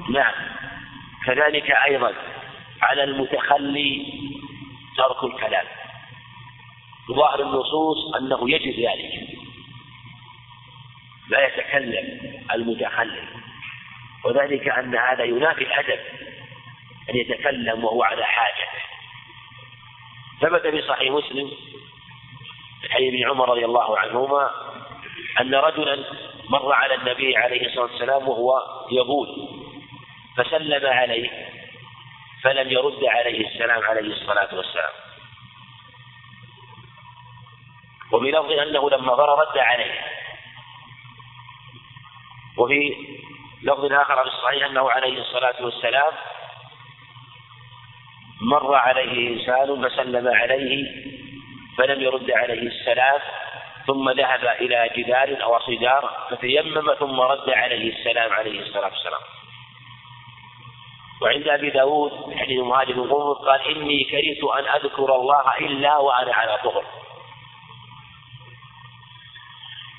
[0.10, 0.34] نعم.
[1.26, 2.14] كذلك أيضا
[2.82, 4.14] على المتخلي
[4.98, 5.66] ترك الكلام.
[7.14, 9.28] ظاهر النصوص أنه يجب ذلك.
[11.30, 12.20] لا يتكلم
[12.54, 13.30] المتخلف.
[14.26, 16.00] وذلك أن هذا ينافي الأدب
[17.10, 18.68] أن يتكلم وهو على حاجة.
[20.42, 21.52] ثبت في صحيح مسلم
[22.90, 24.52] حي ابن عمر رضي الله عنهما
[25.42, 26.06] أن رجلا
[26.50, 28.54] مر على النبي عليه الصلاة والسلام وهو
[28.92, 29.50] يبول
[30.38, 31.50] فسلم عليه
[32.44, 34.94] فلم يرد عليه السلام عليه الصلاة والسلام.
[38.12, 40.02] وبلفظ أنه لما ضر رد عليه.
[42.58, 42.96] وفي
[43.64, 46.14] لفظ آخر في الصحيح أنه عليه الصلاة والسلام
[48.42, 50.86] مر عليه إنسان فسلم عليه
[51.78, 53.20] فلم يرد عليه السلام
[53.88, 59.22] ثم ذهب إلى جدار أو صدار فتيمم ثم رد عليه السلام عليه الصلاة والسلام.
[61.22, 66.58] وعند أبي داود حديث مهاجر بن قال إني كرهت أن أذكر الله إلا وأنا على
[66.64, 66.86] طهر.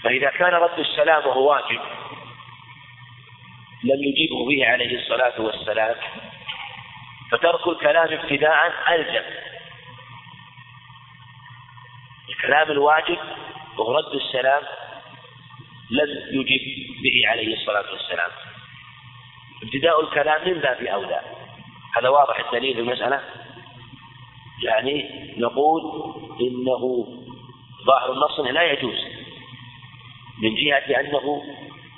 [0.03, 1.81] فإذا كان رد السلام وهو واجب
[3.85, 5.97] لم يجيبه به عليه الصلاة والسلام
[7.33, 9.25] فترك الكلام ابتداء ألزم.
[12.29, 13.19] الكلام الواجب
[13.79, 14.62] وهو رد السلام
[15.91, 18.31] لم يجب به عليه الصلاة والسلام.
[19.62, 21.21] ابتداء الكلام من باب أولى.
[21.97, 23.23] هذا واضح الدليل في المسألة؟
[24.65, 25.83] يعني نقول
[26.41, 27.07] إنه
[27.87, 29.22] ظاهر النص لا يجوز.
[30.42, 31.42] من جهة أنه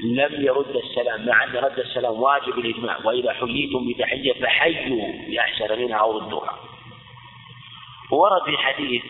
[0.00, 5.96] لم يرد السلام مع أن رد السلام واجب الإجماع وإذا حييتم بتحية فحيوا بأحسن منها
[5.96, 6.58] أو ردوها.
[8.10, 9.02] ورد في حديث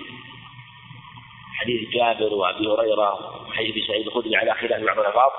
[1.55, 5.31] حديث جابر وأبي هريرة وحديث سعيد الخدري على خلاف بعض الألفاظ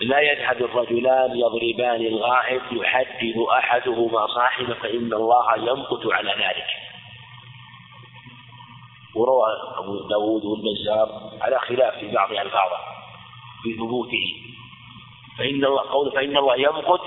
[0.00, 6.66] لا يذهب الرجلان يضربان الغائب يحدث أحدهما صاحبه فإن الله يمقت على ذلك.
[9.14, 9.46] وروى
[9.76, 12.76] أبو داود والبزار على خلاف في بعض ألفاظه
[13.62, 14.54] في ثبوته.
[15.38, 17.00] فإن الله قول فإن الله يمقت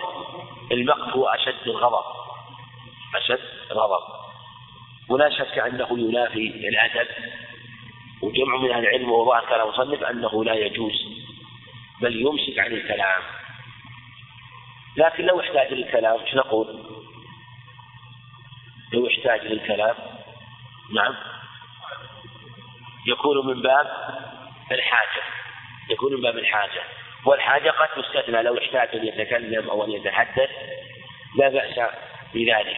[0.72, 2.06] المقت هو أشد الغضب.
[3.15, 3.39] أشد
[3.72, 4.04] الغضب.
[5.10, 7.08] ولا شك أنه ينافي الأدب.
[8.22, 11.06] وجمع من أهل العلم وظاهر كلام المصنف أنه لا يجوز.
[12.02, 13.22] بل يمسك عن الكلام.
[14.98, 16.67] لكن لو احتاج للكلام إيش نقول؟
[18.93, 19.96] لو احتاج للكلام
[20.93, 21.15] نعم.
[23.08, 23.88] يكون من باب
[24.72, 25.24] الحاجة
[25.89, 26.82] يكون من باب الحاجة
[27.26, 30.50] والحاجة قد تستثنى لو احتاج أن يتكلم أو أن يتحدث
[31.36, 31.80] لا بأس
[32.34, 32.78] بذلك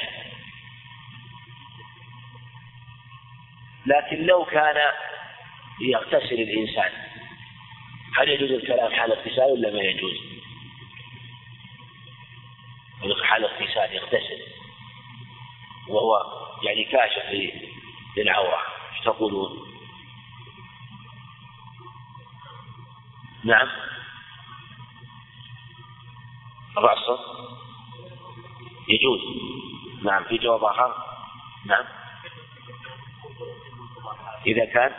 [3.85, 4.91] لكن لو كان
[5.81, 6.91] يغتسل الإنسان
[8.17, 10.29] هل يجوز الكلام حال اغتسال ولا ما يجوز؟
[13.23, 14.41] حال اغتسال يغتسل
[15.89, 16.23] وهو
[16.63, 17.51] يعني كاشف
[18.17, 18.61] للعورة
[18.93, 19.68] إيش تقولون؟
[23.43, 23.67] نعم.
[26.77, 27.19] الرأس
[28.87, 29.19] يجوز.
[30.03, 30.23] نعم.
[30.23, 30.95] في جواب آخر.
[31.65, 31.85] نعم.
[34.47, 34.91] إذا كان.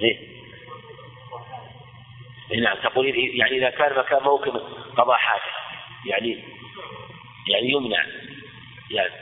[0.00, 0.34] إيه.
[2.62, 2.76] نعم.
[2.76, 4.56] تقول يعني إذا كان مكان موكب
[4.96, 5.52] قضاء حاجة.
[6.06, 6.44] يعني
[7.48, 8.04] يعني يمنع.
[8.90, 9.14] يعني.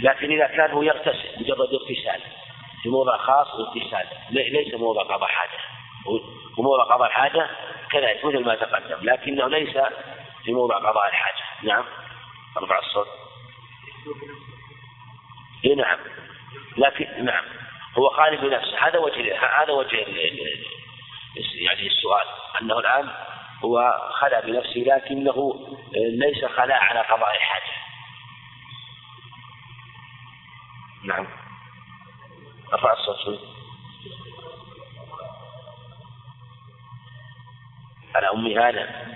[0.00, 2.41] لكن إذا كان هو يغتسل مجرد اغتسال.
[2.82, 5.58] في موضع خاص اغتسال ليس موضع قضاء حاجة.
[6.58, 7.50] وموضع قضاء الحاجة
[7.90, 8.98] كذلك مثل ما تقدم.
[9.02, 9.78] لكنه ليس
[10.44, 11.44] في موضع قضاء الحاجة.
[11.62, 11.84] نعم.
[12.56, 13.08] أرفع الصوت.
[15.64, 15.98] إيه نعم.
[16.76, 17.44] لكن نعم.
[17.98, 19.96] هو خالف بنفسه هذا وجه هذا وجه
[21.54, 22.26] يعني السؤال.
[22.62, 23.10] أنه الآن
[23.64, 25.54] هو خلا بنفسه لكنه
[25.94, 27.72] ليس خلاء على قضاء الحاجة.
[31.04, 31.41] نعم.
[32.72, 33.40] ارفع الصوت
[38.14, 39.06] على أم هذا.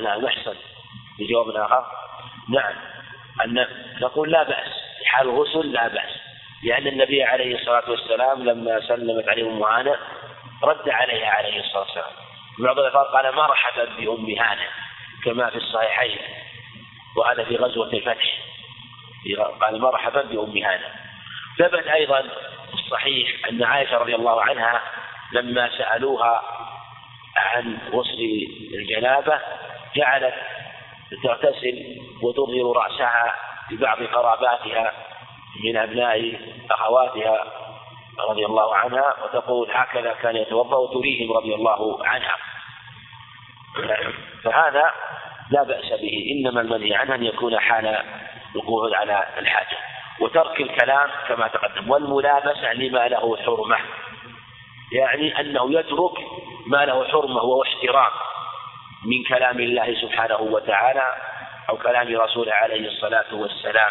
[0.00, 0.54] لا محسن
[1.18, 1.86] بجواب آخر
[2.48, 2.74] نعم.
[3.44, 3.66] أن
[4.00, 4.72] نقول لا بأس.
[5.06, 6.10] حال الغسل لا بأس.
[6.62, 9.96] لأن النبي عليه الصلاة والسلام لما سلمت عليه أم هانة
[10.62, 12.12] رد عليها عليه الصلاة والسلام.
[12.58, 14.68] بعض الألفاظ قال مرحبا بأم هانة
[15.24, 16.18] كما في الصحيحين.
[17.16, 18.38] وهذا في غزوة الفتح.
[19.60, 21.07] قال مرحبا بأم هانة
[21.58, 22.22] ثبت أيضا
[22.68, 24.82] في الصحيح أن عائشة رضي الله عنها
[25.32, 26.42] لما سألوها
[27.36, 29.40] عن غسل الجنابة
[29.96, 30.34] جعلت
[31.22, 33.34] تغتسل وتظهر رأسها
[33.70, 34.92] لبعض قراباتها
[35.64, 36.40] من أبناء
[36.70, 37.44] أخواتها
[38.28, 42.36] رضي الله عنها وتقول هكذا كان يتوضأ وتريهم رضي الله عنها.
[44.44, 44.92] فهذا
[45.50, 48.02] لا بأس به إنما المنهي عنه أن يكون حال
[48.56, 49.87] القعود على الحاجة.
[50.20, 51.90] وترك الكلام كما تقدم.
[51.90, 53.78] والملابسة لما له حرمة.
[54.92, 56.18] يعني أنه يترك
[56.66, 58.10] ما له حرمة واحترام
[59.04, 61.02] من كلام الله سبحانه وتعالى
[61.70, 63.90] أو كلام رسوله عليه الصلاة والسلام.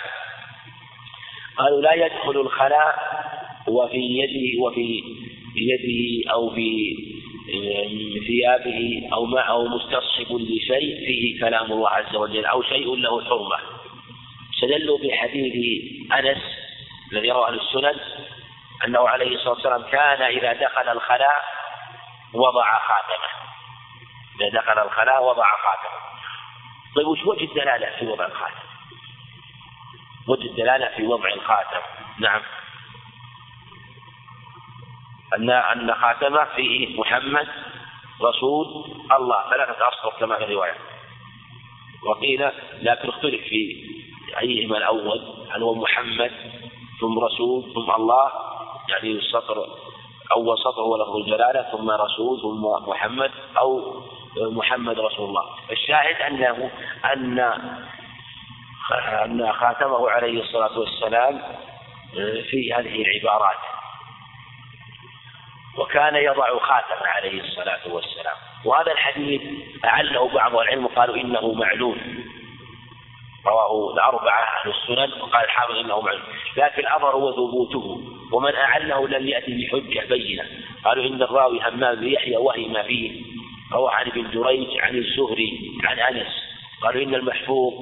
[1.57, 2.95] قالوا لا يدخل الخلاء
[3.67, 5.03] وفي يده وفي
[5.55, 6.95] يده أو في
[8.27, 13.76] ثيابه أو معه مستصحب لشيء فيه كلام الله عز وجل أو شيء له حرمة.
[14.57, 15.53] استدلوا بحديث
[16.11, 16.43] أنس
[17.11, 17.99] الذي رواه السنن
[18.85, 21.43] أنه عليه الصلاة والسلام كان إذا دخل الخلاء
[22.33, 23.29] وضع خاتمه.
[24.41, 25.99] إذا دخل الخلاء وضع خاتمه.
[26.95, 28.67] طيب وش وجه الدلالة في وضع الخاتم؟
[30.27, 31.81] وجه الدلالة في وضع الخاتم.
[32.19, 32.41] نعم.
[35.37, 37.47] أن أن خاتمه فيه محمد
[38.21, 38.65] رسول
[39.11, 39.49] الله.
[39.49, 40.75] ثلاثة أسطر كما في الرواية.
[42.03, 43.96] وقيل لكن اختلف في
[44.41, 45.21] أيهما الأول
[45.51, 46.31] هل هو محمد
[47.01, 48.31] ثم رسول ثم الله
[48.89, 49.67] يعني السطر
[50.31, 54.01] أول سطر هو لفظ الجلالة ثم رسول ثم محمد أو
[54.37, 55.43] محمد رسول الله.
[55.71, 56.71] الشاهد أنه
[57.13, 57.39] أن
[59.25, 61.41] أن خاتمه عليه الصلاة والسلام
[62.49, 63.57] في هذه العبارات.
[65.77, 68.35] وكان يضع خاتم عليه الصلاة والسلام.
[68.65, 69.41] وهذا الحديث
[69.85, 71.99] أعله بعض العلم وقالوا إنه معلول.
[73.45, 76.21] رواه الأربعة أهل السنن وقال الحافظ إنه معلول
[76.57, 80.43] لكن الأمر هو ثبوته ومن أعله لم يأتي بحجة بينة.
[80.85, 83.21] قالوا إن الراوي همام بن يحيى وهم فيه.
[83.73, 86.27] روى عن ابن جريج عن الزهري عن أنس.
[86.81, 87.73] قالوا إن المحفوظ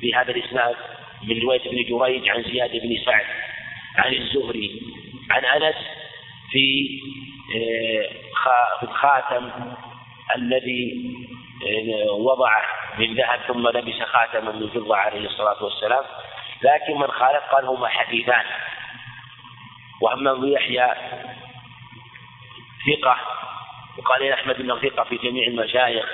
[0.00, 0.76] في هذا الإسناد
[1.22, 3.24] من رواية ابن جريج عن زياد بن سعد
[3.96, 4.82] عن الزهري
[5.30, 5.76] عن أنس
[6.50, 6.88] في
[7.56, 9.50] آه، الخاتم
[10.36, 11.10] الذي
[11.66, 12.62] آه، وضعه.
[12.98, 16.04] من ذهب ثم لبس خاتما من فضة عليه الصلاة والسلام.
[16.62, 18.44] لكن من خالف قال هما حديثان.
[20.00, 20.94] وأما أبو يحيى
[22.86, 23.16] ثقة
[23.98, 26.06] وقال إن أحمد بن ثقة في جميع المشايخ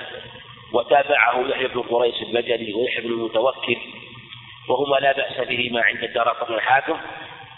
[0.73, 3.77] وتابعه يحيى بن قريش البجلي ويحيى بن المتوكل
[4.69, 6.97] وهما لا بأس بهما عند الدار الحاكم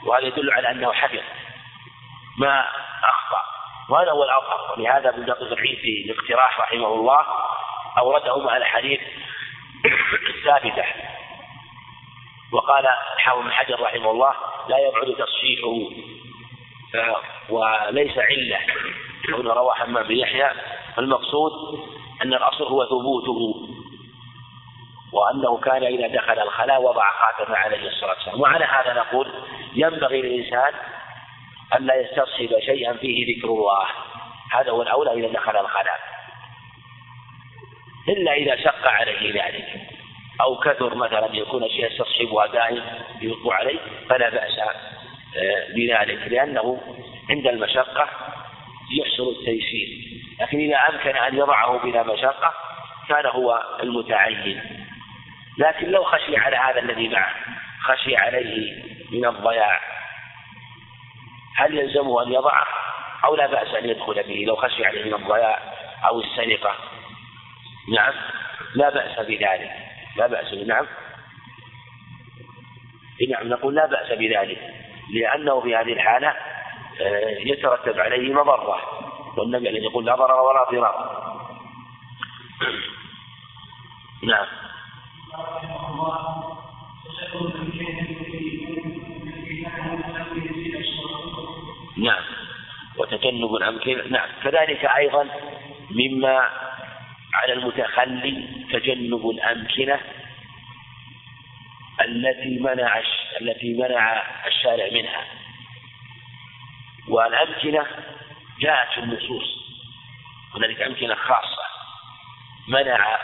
[0.06, 1.24] وهذا يدل على أنه حفظ
[2.38, 2.62] ما
[3.04, 3.42] أخطأ.
[3.90, 7.26] وهذا هو الأظهر ولهذا ابن دقيق في الاقتراح رحمه الله
[7.98, 9.00] أورده مع الأحاديث
[10.36, 10.86] الثابتة
[12.52, 14.34] وقال الحافظ بن حجر رحمه الله
[14.70, 15.92] لا يبعد تصحيحه
[17.50, 18.60] وليس علة.
[19.26, 20.52] كونه روى حمام بن يحيى.
[20.98, 21.52] المقصود
[22.22, 23.68] أن الأصل هو ثبوته
[25.14, 28.42] وأنه كان إذا دخل الخلاء وضع خاتم عليه الصلاة والسلام.
[28.42, 29.32] وعلى هذا نقول
[29.74, 30.74] ينبغي للإنسان
[31.76, 33.86] أن لا يستصحب شيئا فيه ذكر الله.
[34.52, 36.15] هذا هو الأولى إذا دخل الخلاء.
[38.10, 39.68] إلا إذا شق عليه ذلك.
[40.42, 42.84] أو كثر مثلا يكون الشيء يستصحبها دائم
[43.22, 43.80] يلقوا عليه
[44.10, 46.28] فلا بأس آه، بذلك.
[46.28, 46.82] لأنه
[47.30, 48.10] عند المشقة
[49.00, 49.88] يحصل التيسير.
[50.42, 52.54] لكن إذا أمكن أن يضعه بلا مشقة
[53.10, 54.62] كان هو المتعين.
[55.58, 57.34] لكن لو خشي على هذا الذي معه
[57.86, 59.80] خشي عليه من الضياع
[61.58, 62.68] هل يلزمه أن يضعه؟
[63.26, 65.60] أو لا بأس أن يدخل به لو خشي عليه من الضياع
[66.08, 66.76] أو السرقة؟
[67.94, 68.14] نعم.
[68.76, 69.72] لا بأس بذلك.
[70.18, 70.54] لا بأس.
[70.54, 70.86] نعم.
[73.30, 73.50] نعم.
[73.50, 74.60] نقول لا بأس بذلك.
[75.14, 76.28] لأنه في هذه الحالة
[77.02, 78.82] آه، يترتب عليه مضرة.
[79.38, 81.26] والنبي عليه يقول لا ضرر ولا ضرار.
[84.24, 84.46] نعم.
[91.98, 92.24] نعم.
[92.98, 94.30] وتجنب الأمكنة نعم.
[94.44, 95.30] كذلك أيضا
[95.92, 96.50] مما
[97.36, 100.00] على المتخلي تجنب الأمكنة
[102.02, 103.02] التي منع
[103.42, 105.26] التي منع الشارع منها.
[107.08, 107.86] والأمكنة
[108.60, 109.66] جاءت في النصوص.
[110.56, 111.66] هنالك أمكنة خاصة
[112.68, 113.18] منع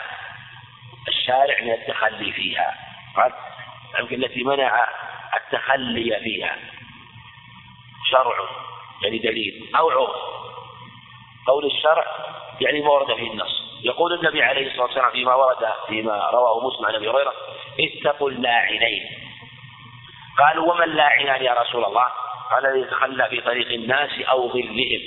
[1.08, 2.74] الشارع من التخلي فيها.
[3.94, 4.88] الأمكنة التي منع
[5.36, 6.56] التخلي فيها.
[8.10, 8.34] شرع
[9.02, 9.70] يعني دليل.
[9.76, 10.16] أو عرف.
[11.46, 12.06] قول الشرع
[12.60, 13.71] يعني ما ورد فيه النص.
[13.82, 17.32] يقول النبي عليه الصلاة والسلام فيما ورد فيما رواه مسلم عن أبي هريرة
[17.80, 19.02] اتقوا اللاعنين.
[20.38, 22.06] قالوا وما اللاعنان يا رسول الله؟
[22.50, 25.00] قال الذي يتخلى في طريق الناس أو ظلهم.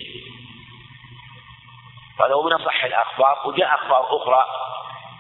[2.20, 4.46] هذا هو من أصح الأخبار وجاء أخبار أخرى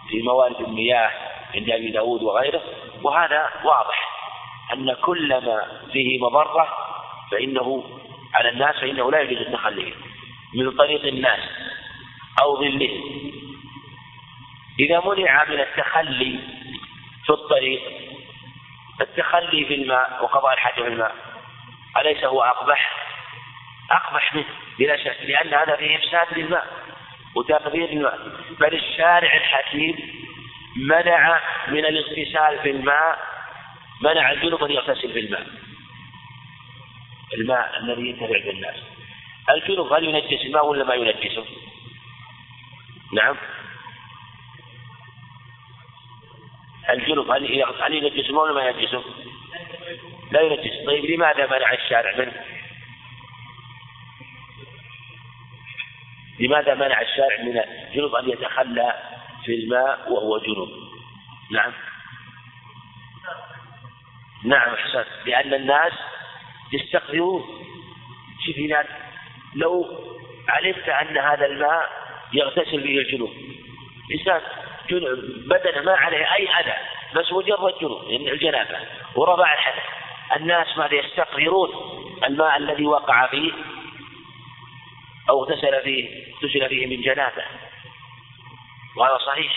[0.09, 1.11] في موارد المياه
[1.55, 2.61] عند أبي داود وغيره
[3.03, 4.11] وهذا واضح
[4.73, 6.67] أن كل ما فيه مضرة
[7.31, 7.83] فإنه
[8.33, 9.93] على الناس فإنه لا يجوز التخلي.
[10.53, 11.39] من طريق الناس
[12.41, 13.25] أو ظلهم.
[14.79, 16.39] إذا منع من التخلي
[17.25, 17.81] في الطريق
[19.01, 21.15] التخلي في الماء وقضاء الحاجة في الماء
[21.97, 22.95] أليس هو أقبح؟
[23.91, 24.45] أقبح منه
[24.79, 26.67] بلا شك لأن هذا فيه إفساد للماء
[27.35, 28.19] وتقدير الماء
[28.59, 29.95] بل الشارع الحكيم
[30.75, 33.19] منع من الاغتسال في الماء
[34.01, 35.47] منع الجنوب أن يغتسل في الماء
[37.33, 38.75] الماء الذي ينتفع بالناس
[39.49, 41.45] الجنوب هل ينجس الماء ولا ما ينجسه؟
[43.13, 43.35] نعم
[46.95, 49.03] الجنوب هل هل ينجس الماء ولا ما ينجسه؟
[50.31, 52.33] لا ينجس طيب لماذا منع الشارع؟ منه؟
[56.39, 58.93] لماذا منع الشارع من الجنوب أن يتخلى
[59.45, 60.69] في الماء وهو جنوب؟
[61.51, 61.71] نعم.
[64.43, 65.93] نعم أحسن لأن الناس
[66.73, 67.43] يستقذرون.
[68.45, 68.85] شوف هنا
[69.55, 69.85] لو
[70.49, 71.89] علمت أن هذا الماء
[72.33, 73.33] يغتسل به الجنوب.
[74.11, 74.41] إنسان
[75.47, 76.73] بدنه ما عليه أي أذى
[77.15, 78.79] بس مجرد جنوب الجنابة
[79.15, 79.83] ورفع الحدث.
[80.35, 81.69] الناس ماذا يستقذرون؟
[82.23, 83.51] الماء الذي وقع فيه
[85.29, 87.43] أو اغتسل فيه اغتسل فيه من جنابة.
[88.97, 89.53] وهذا صحيح.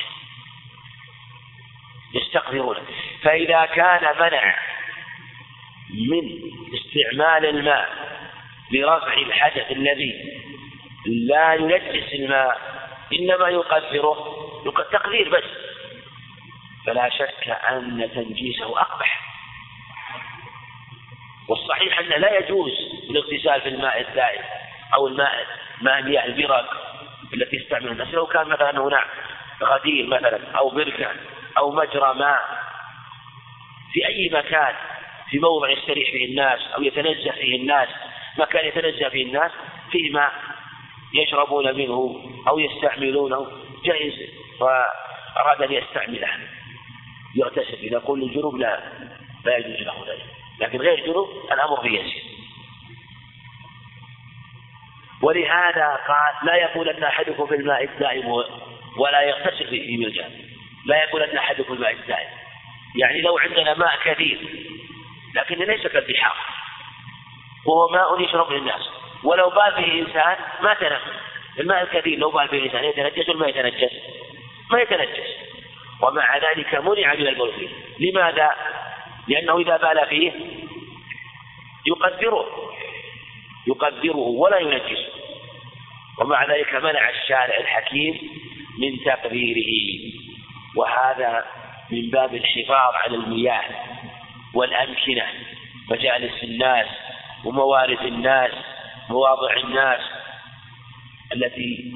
[2.15, 2.77] يستقذرون.
[3.23, 4.59] فإذا كان منع
[5.91, 6.41] من
[6.75, 7.89] استعمال الماء
[8.73, 10.15] لرفع الحدث الذي
[11.07, 12.61] لا ينجس الماء
[13.13, 14.48] إنما يقدره
[14.93, 15.45] تقدير بس.
[16.87, 19.21] فلا شك أن تنجيسه أقبح.
[21.49, 22.73] والصحيح أن لا يجوز
[23.11, 24.45] الاغتسال في الماء الزائد
[24.95, 25.47] أو الماء
[25.81, 26.67] ماء مياه البرك
[27.35, 28.15] التي يستعملها الناس.
[28.15, 29.05] لو كان مثلا هنا
[29.63, 31.11] غدير مثلا أو بركة
[31.59, 32.69] أو مجرى ماء
[33.93, 34.75] في أي مكان
[35.31, 37.89] في موضع يستريح فيه الناس أو يتنزه فيه الناس
[38.39, 39.53] مكان يتنزه فيه الناس
[39.91, 40.33] فيه ماء
[41.15, 43.47] يشربون منه أو يستعملونه.
[43.85, 44.15] جائز.
[44.61, 46.29] وأراد أن يستعمله.
[47.37, 47.75] يغتسل.
[47.75, 48.81] إذا قلنا الجنوب لا
[49.45, 50.27] لا يجوز له ذلك.
[50.61, 52.23] لكن غير الجنوب الأمر فيه يسير.
[55.23, 58.29] ولهذا قال لا يقول أن أحدكم في الماء الدائم
[58.99, 60.31] ولا يغتسل في ملجأ.
[60.87, 62.29] لا يقول أن أحدكم في الماء الدائم.
[62.97, 64.39] يعني لو عندنا ماء كثير
[65.35, 66.37] لكن ليس كالبحار.
[67.67, 68.91] وهو ماء يشرب للناس
[69.25, 71.03] ولو بال به إنسان ما تنفس
[71.59, 73.93] الماء الكثير لو بال به إنسان يتنجس ولا ما يتنجس؟
[74.71, 75.49] ما يتنجس.
[76.03, 77.69] ومع ذلك منع من البول فيه
[78.11, 78.51] لماذا؟
[79.29, 80.33] لأنه إذا بال فيه
[81.87, 82.47] يقدره.
[83.67, 85.09] يقدره ولا ينجسه
[86.19, 88.31] ومع ذلك منع الشارع الحكيم
[88.79, 89.73] من تقديره.
[90.77, 91.45] وهذا
[91.91, 93.65] من باب الحفاظ على المياه
[94.55, 95.27] والأمكنة.
[95.91, 96.87] مجالس الناس
[97.45, 98.51] وموارد الناس
[99.11, 100.01] مواضع الناس
[101.33, 101.93] التي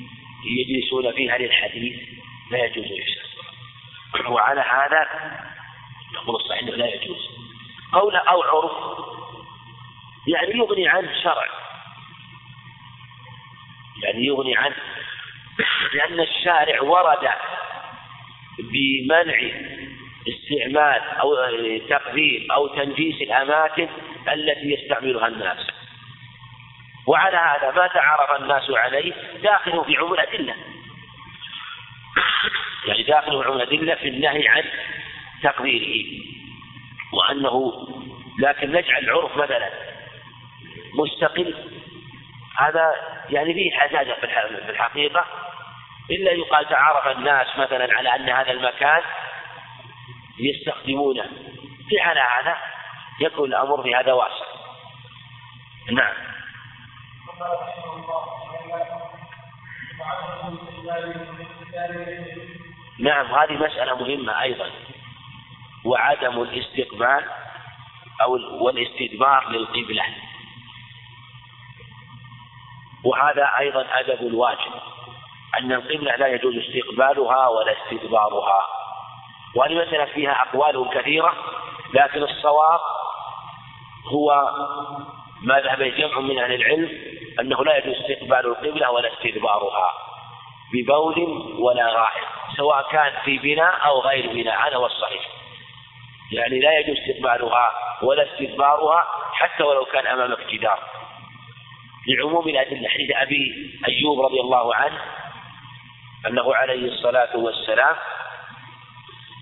[0.59, 2.12] يجلسون فيها للحديث.
[2.53, 5.09] لا يجوز إفسادها وعلى هذا
[6.15, 7.29] نقول الصحيح لا يجوز.
[7.93, 8.73] قول أو عرف
[10.29, 11.45] يعني يغني عنه شرع.
[14.03, 14.75] يعني يغني عنه
[15.95, 17.29] لأن الشارع ورد
[18.59, 19.39] بمنع
[20.29, 21.35] استعمال أو
[21.89, 23.89] تقدير أو تنجيس الأماكن
[24.33, 25.67] التي يستعملها الناس.
[27.07, 30.55] وعلى هذا ما تعرف الناس عليه داخل في عموم الأدلة.
[32.87, 34.64] يعني داخل عموم الأدلة في النهي عن
[35.43, 36.22] تقديره
[37.12, 37.72] وأنه
[38.39, 39.70] لكن نجعل العرف مثلا
[40.95, 41.55] مستقل.
[42.59, 42.95] هذا
[43.30, 45.24] يعني فيه حجاجة في الحقيقة.
[46.11, 49.03] إلا يقال تعارف الناس مثلا على أن هذا المكان
[50.39, 51.24] يستخدمونه.
[51.89, 52.57] في على هذا
[53.20, 54.45] يكون الأمر في هذا واسع.
[55.91, 56.14] نعم.
[62.99, 64.70] نعم هذه مسألة مهمة أيضا.
[65.84, 67.24] وعدم الاستقبال
[68.22, 68.32] أو
[68.64, 70.05] والاستدبار للقبلة.
[73.05, 74.72] وهذا أيضا أدب الواجب
[75.59, 78.82] أن القبلة لا يجوز استقبالها ولا استدبارها.
[79.55, 81.34] وهذه مسألة فيها أقوال كثيرة
[81.95, 82.80] لكن الصواب
[84.07, 84.51] هو
[85.43, 86.90] ما ذهب جمع من أهل العلم
[87.40, 89.93] أنه لا يجوز استقبال القبلة ولا استدبارها
[90.72, 91.18] ببول
[91.59, 95.29] ولا غائط سواء كان في بناء أو غير بناء هذا هو الصحيح.
[96.33, 97.71] يعني لا يجوز استقبالها
[98.03, 100.79] ولا استدبارها حتى ولو كان أمامك جدار.
[102.09, 105.01] لعموم الأدلة حديث أبي أيوب رضي الله عنه
[106.27, 107.97] أنه عليه الصلاة والسلام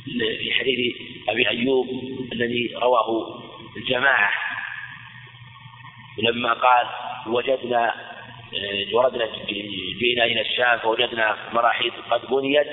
[0.04, 0.96] في حديث
[1.28, 1.86] أبي أيوب
[2.32, 3.40] الذي رواه
[3.76, 4.30] الجماعة
[6.18, 6.86] لما قال
[7.26, 7.94] وجدنا
[8.92, 9.26] وردنا
[10.00, 12.66] جئنا إلى الشام فوجدنا مراحيض قد بنيت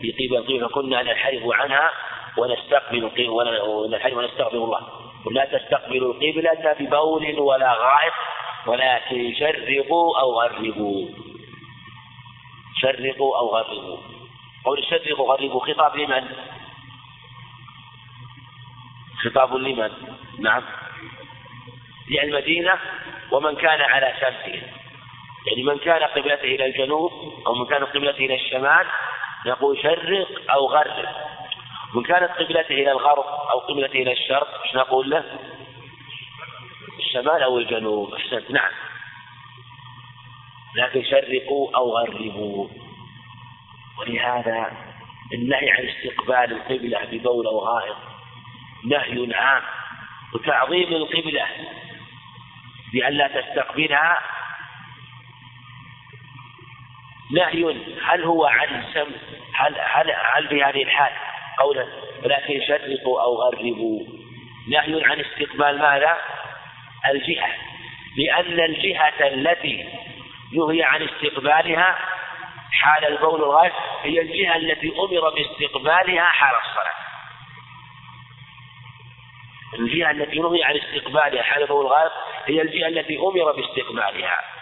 [0.00, 1.90] في طيب القيم فكنا ننحرف عنها
[2.38, 4.80] ونستقبل وننحرف ونستغفر الله.
[5.26, 8.12] ولا تستقبلوا القبلة ببول ولا غائط
[8.66, 11.08] ولكن شرقوا أو غربوا.
[12.80, 13.98] شرقوا أو غربوا.
[14.64, 16.24] قول شرقوا غربوا خطاب لمن؟
[19.24, 19.90] خطاب لمن؟
[20.38, 20.62] نعم.
[22.10, 22.72] للمدينة
[23.32, 24.83] ومن كان على شمسه.
[25.46, 27.12] يعني من كان قبلته إلى الجنوب
[27.46, 28.86] أو من كان قبلته إلى الشمال
[29.46, 31.06] نقول شرق أو غرب.
[31.94, 35.24] من كانت قبلته إلى الغرب أو قبلته إلى الشرق إيش نقول له؟
[36.98, 38.14] الشمال أو الجنوب.
[38.14, 38.50] أحسنت.
[38.50, 38.72] نعم.
[40.76, 42.68] لكن شرقوا أو غربوا.
[43.98, 44.72] ولهذا
[45.32, 47.96] النهي عن استقبال القبلة ببول أو غائط
[48.84, 49.62] نهي عام
[50.34, 51.46] وتعظيم القبلة
[52.92, 54.18] بأن لا تستقبلها
[57.30, 59.12] نهي هل هو عن سم
[59.54, 61.12] هل هل هل في هذه الحال
[61.58, 61.86] قولا
[62.24, 64.00] ولكن شرقوا أو غربوا؟
[64.68, 66.18] نهي عن استقبال ماذا؟
[67.10, 67.48] الجهة.
[68.16, 69.88] لأن الجهة التي
[70.52, 71.98] نهي عن استقبالها
[72.72, 73.72] حال البول الغائب
[74.02, 76.94] هي الجهة التي أمر باستقبالها حال الصلاة.
[79.78, 82.10] الجهة التي نهي عن استقبالها حال البول الغائب
[82.46, 84.53] هي الجهة التي أمر باستقبالها.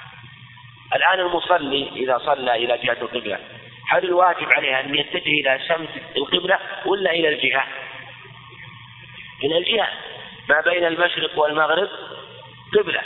[0.97, 3.39] الآن المصلي إذا صلى إلى جهة القبلة
[3.93, 7.65] هل الواجب عليه أن يتجه إلى شمس القبلة ولا إلى الجهة؟
[9.45, 9.89] إلى الجهة.
[10.49, 11.89] ما بين المشرق والمغرب
[12.79, 13.03] قبلة.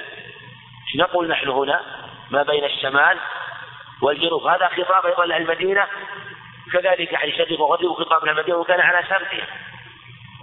[0.97, 1.81] نقول نحن هنا؟
[2.31, 3.19] ما بين الشمال
[4.03, 4.47] والجنوب.
[4.47, 5.87] هذا خطاب أيضا لأهل المدينة
[6.73, 9.47] كذلك يعني شرق وغرب خطاب لأهل المدينة وكان على سمتها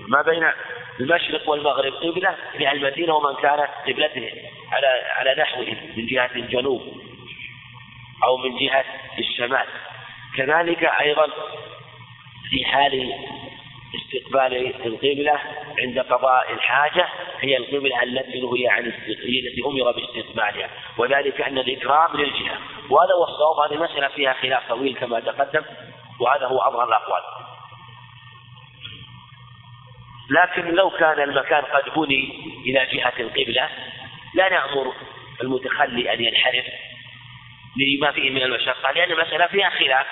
[0.08, 0.52] ما بين
[1.00, 4.32] المشرق والمغرب قبلة لأهل المدينة ومن كانت قبلته
[4.72, 7.13] على على نحوه من جهة الجنوب.
[8.24, 8.86] أو من جهة
[9.20, 9.66] الشمال.
[10.38, 11.28] كذلك أيضا
[12.50, 13.14] في حال
[13.96, 15.40] استقبال القبلة
[15.80, 17.08] عند قضاء الحاجة
[17.40, 22.58] هي القبلة التي نهي عن هي التي أمر باستقبالها وذلك أن الإكرام للجهة.
[22.90, 25.64] وهذا هو الصواب هذه المسألة فيها خلاف طويل كما تقدم
[26.20, 27.22] وهذا هو أظهر الأقوال.
[30.30, 33.70] لكن لو كان المكان قد بني إلى جهة القبلة
[34.34, 34.94] لا نأمر
[35.42, 36.66] المتخلي أن ينحرف.
[37.78, 38.92] لما فيه من المشقة.
[38.92, 40.06] لأن المسألة فيها خلاف.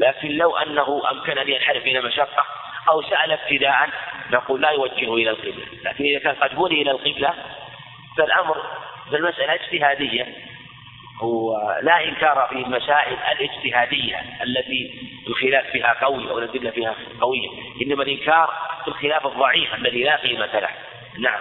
[0.00, 2.46] لكن لو أنه أمكن أن ينحرف من المشقة
[2.88, 3.88] أو سأل ابتداء
[4.30, 5.66] نقول لا يوجهه إلى القبلة.
[5.84, 7.34] لكن إذا كان قد بني إلى القبلة
[8.18, 8.62] فالأمر
[9.10, 10.26] في المسألة اجتهادية.
[11.22, 17.48] ولا إنكار في المسائل الاجتهادية التي الخلاف فيها قوي أو الأدلة فيها قوية.
[17.82, 18.50] إنما الإنكار
[18.84, 20.68] في الخلاف الضعيف الذي لا قيمة له
[21.18, 21.40] نعم.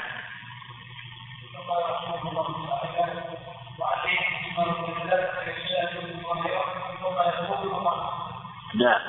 [8.75, 9.01] نعم.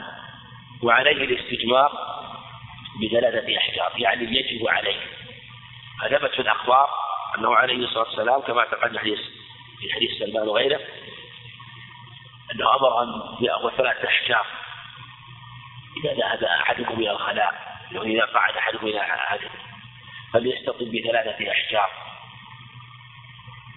[0.83, 1.93] وعليه الاستجمار
[3.03, 5.01] بثلاثة أحجار يعني يجب عليه
[6.11, 6.89] ثبت في الأخبار
[7.39, 9.19] أنه عليه الصلاة والسلام كما تقدم حديث
[9.81, 10.81] في حديث سلمان وغيره
[12.55, 13.09] أنه أمر أن
[13.45, 14.47] يأخذ ثلاثة أحجار.
[16.05, 19.59] إذا ذهب أحدكم إلى الخلاء إذا قعد أحدكم إلى أحدكم
[20.33, 21.91] فليستطب بثلاثة أحجار.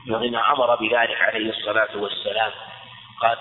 [0.09, 2.51] وإن أمر بذلك عليه الصلاة والسلام.
[3.21, 3.37] قال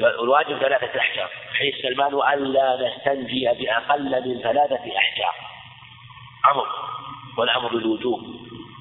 [0.00, 5.34] الواجب ثلاثة أحجار حيث سلمان ألا نستنجي بأقل من ثلاثة أحجار
[6.52, 6.66] أمر
[7.38, 8.20] والأمر بالوجوب.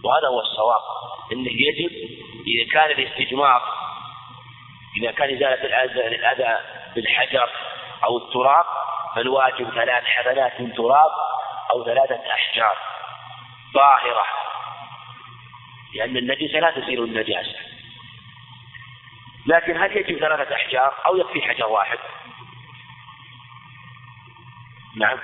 [0.03, 0.82] وهذا هو الصواب.
[1.32, 1.91] أنه يجب
[2.47, 3.61] إذا كان الاستجمار
[4.97, 6.57] إذا كان إزالة الأذى
[6.95, 7.49] بالحجر
[8.03, 8.66] أو التراب
[9.16, 11.11] فالواجب ثلاث حفنات من تراب
[11.72, 12.78] أو ثلاثة أحجار.
[13.74, 14.42] ظاهرة
[15.93, 17.55] لأن النجسة لا تزيل النجاسة
[19.45, 21.97] لكن هل يجب ثلاثة أحجار أو يكفي حجر واحد؟
[24.95, 25.19] نعم.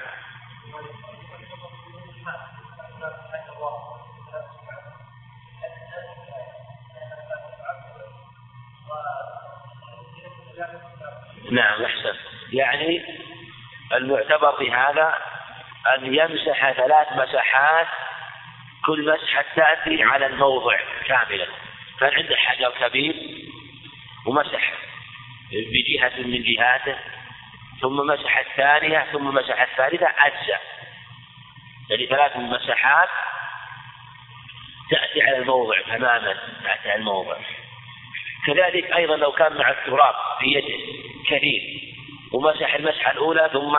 [11.51, 12.15] نعم أحسن.
[12.53, 13.05] يعني
[13.93, 15.15] المعتبر في هذا
[15.95, 17.87] أن يمسح ثلاث مسحات
[18.89, 21.47] كل مسحة تأتي على الموضع كاملا.
[21.99, 23.15] كان عنده حجر كبير
[24.25, 24.73] ومسح
[25.51, 26.97] بجهة من جهاته
[27.81, 30.61] ثم مسح الثانية ثم مسح الثالثة أجزاء
[31.89, 33.09] يعني ثلاث مسحات
[34.91, 36.33] تأتي على الموضع تماما
[36.63, 37.37] تأتي على الموضع.
[38.47, 40.83] كذلك أيضا لو كان مع التراب في يده
[41.27, 41.61] كثير
[42.33, 43.77] ومسح المسحة الأولى ثم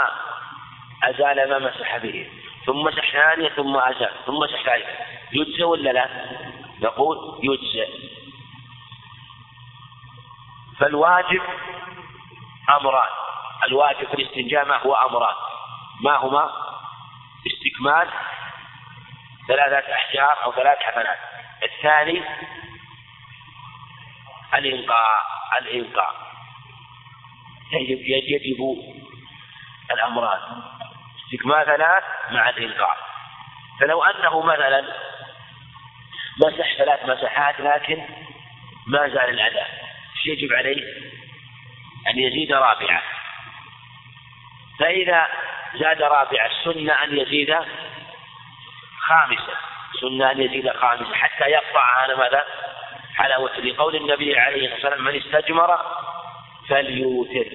[1.02, 2.26] أزال ما مسح به.
[2.70, 4.88] ثم مسح ثانية ثم أزال ثم مسح ثالثة
[5.32, 6.08] يجزى ولا لا؟
[6.80, 7.86] نقول يجزى.
[10.78, 11.42] فالواجب
[12.80, 13.08] أمران.
[13.66, 15.34] الواجب في الاستنجاء ما هو أمران؟
[16.00, 16.50] ما هما؟
[17.46, 18.08] استكمال
[19.48, 21.18] ثلاثة أحجار أو ثلاث حفنات
[21.62, 22.22] الثاني
[24.54, 25.16] الإنقاء.
[25.60, 26.14] الإنقاء.
[27.72, 28.76] يجب يجب
[29.90, 30.40] الأمران.
[31.30, 32.96] استكمال ثلاث مع الإنقاء
[33.80, 34.84] فلو أنه مثلا
[36.38, 38.06] مسح ثلاث مسحات لكن
[38.86, 39.66] ما زال الأذى
[40.26, 40.82] يجب عليه؟
[42.08, 43.02] أن يزيد رابعة.
[44.78, 45.26] فإذا
[45.74, 47.56] زاد رابعة السنة أن يزيد
[49.00, 49.54] خامسة.
[50.00, 52.44] سنة أن يزيد خامسة حتى يقطع على ماذا؟
[53.18, 53.70] على وتر.
[53.70, 55.78] قول النبي عليه الصلاة والسلام من استجمر
[56.68, 57.46] فليوتر.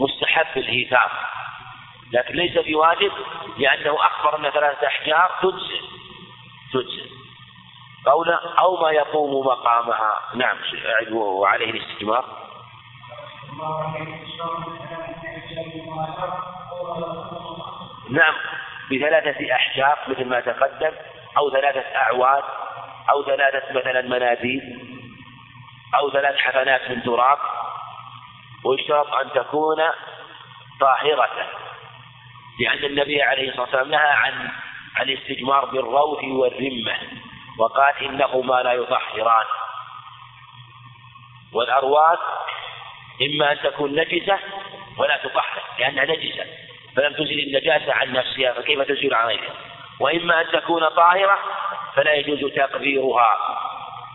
[0.00, 1.31] مستحب الإيثار
[2.12, 3.12] لكن ليس بواجب
[3.58, 5.80] لأنه أخبر أن ثلاثة أحجار تجزئ.
[6.72, 7.12] تجزئ.
[8.06, 10.18] قولا أو ما يقوم مقامها.
[10.34, 10.56] نعم
[11.12, 12.24] وعليه الاستجمار.
[18.10, 18.34] نعم
[18.90, 20.92] بثلاثة أحجار مثل ما تقدم
[21.38, 22.44] أو ثلاثة أعواد
[23.10, 24.62] أو ثلاثة مثلا مناديل
[25.98, 27.38] أو ثلاث حفنات من تراب
[28.64, 29.76] ويشترط أن تكون
[30.80, 31.61] طاهرة.
[32.60, 34.50] لأن النبي عليه الصلاة والسلام نهى عن
[35.00, 36.96] الاستجمار بالروث والرمة
[37.58, 39.46] وقال إنهما لا يطهران.
[41.52, 42.18] والأرواث
[43.22, 44.38] إما أن تكون نجسة
[44.98, 46.44] ولا تطهر لأنها نجسة
[46.96, 49.54] فلم تزل النجاسة عن نفسها فكيف تزيل عن غيرها
[50.00, 51.38] وإما أن تكون طاهرة
[51.94, 53.38] فلا يجوز تقديرها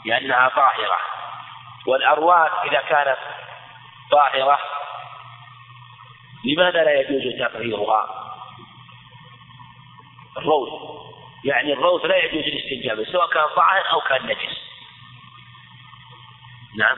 [0.06, 0.98] لأنها طاهرة.
[1.88, 3.18] والأرواح إذا كانت
[4.12, 4.60] طاهرة
[6.46, 8.27] لماذا لا يجوز تقديرها؟
[10.38, 10.70] الروث
[11.46, 14.58] يعني الروث لا يجوز الاستنجاب سواء كان طاهر أو كان نجس.
[16.78, 16.98] نعم.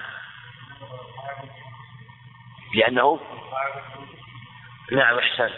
[2.75, 3.19] لأنه
[4.91, 5.49] نعم أحسن.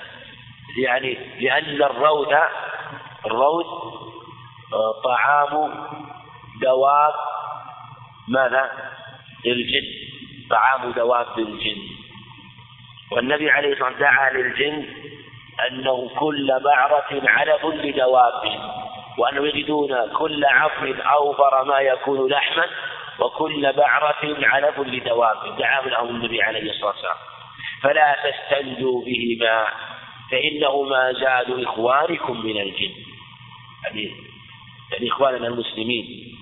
[0.84, 2.34] يعني لأن الروث
[3.26, 3.66] الروث
[4.74, 5.88] آه، طعام
[6.62, 7.14] دواب
[8.28, 8.92] ماذا؟
[9.46, 9.88] الجن
[10.50, 11.82] طعام دواب الجن
[13.12, 15.01] والنبي عليه الصلاة والسلام دعا للجن
[15.68, 18.42] أنه كل بعرة علف لدواب
[19.18, 22.66] وأنه يجدون كل عظم أوفر ما يكون لحما
[23.20, 27.16] وكل بعرة علف لدواب دعا لهم النبي عليه الصلاة والسلام.
[27.84, 29.68] فلا تستنجوا بهما
[30.32, 32.92] فإنهما زاد إخوانكم من الجن.
[33.84, 36.38] يعني إخواننا المسلمين.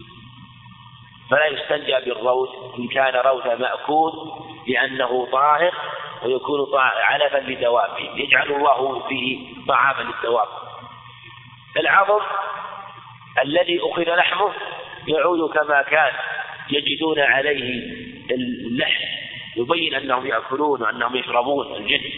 [1.29, 2.49] فلا يستنجى بالروث
[2.79, 4.11] إن كان روث مأكول
[4.67, 5.73] لأنه طاهر
[6.23, 10.47] ويكون علفا لدوابه يجعل الله فيه طعاما للدواب.
[11.77, 12.21] العظم
[13.43, 14.53] الذي أخذ لحمه
[15.07, 16.11] يعود كما كان
[16.69, 17.83] يجدون عليه
[18.31, 19.03] اللحم
[19.57, 22.11] يبين أنهم يأكلون وأنهم يشربون الجن.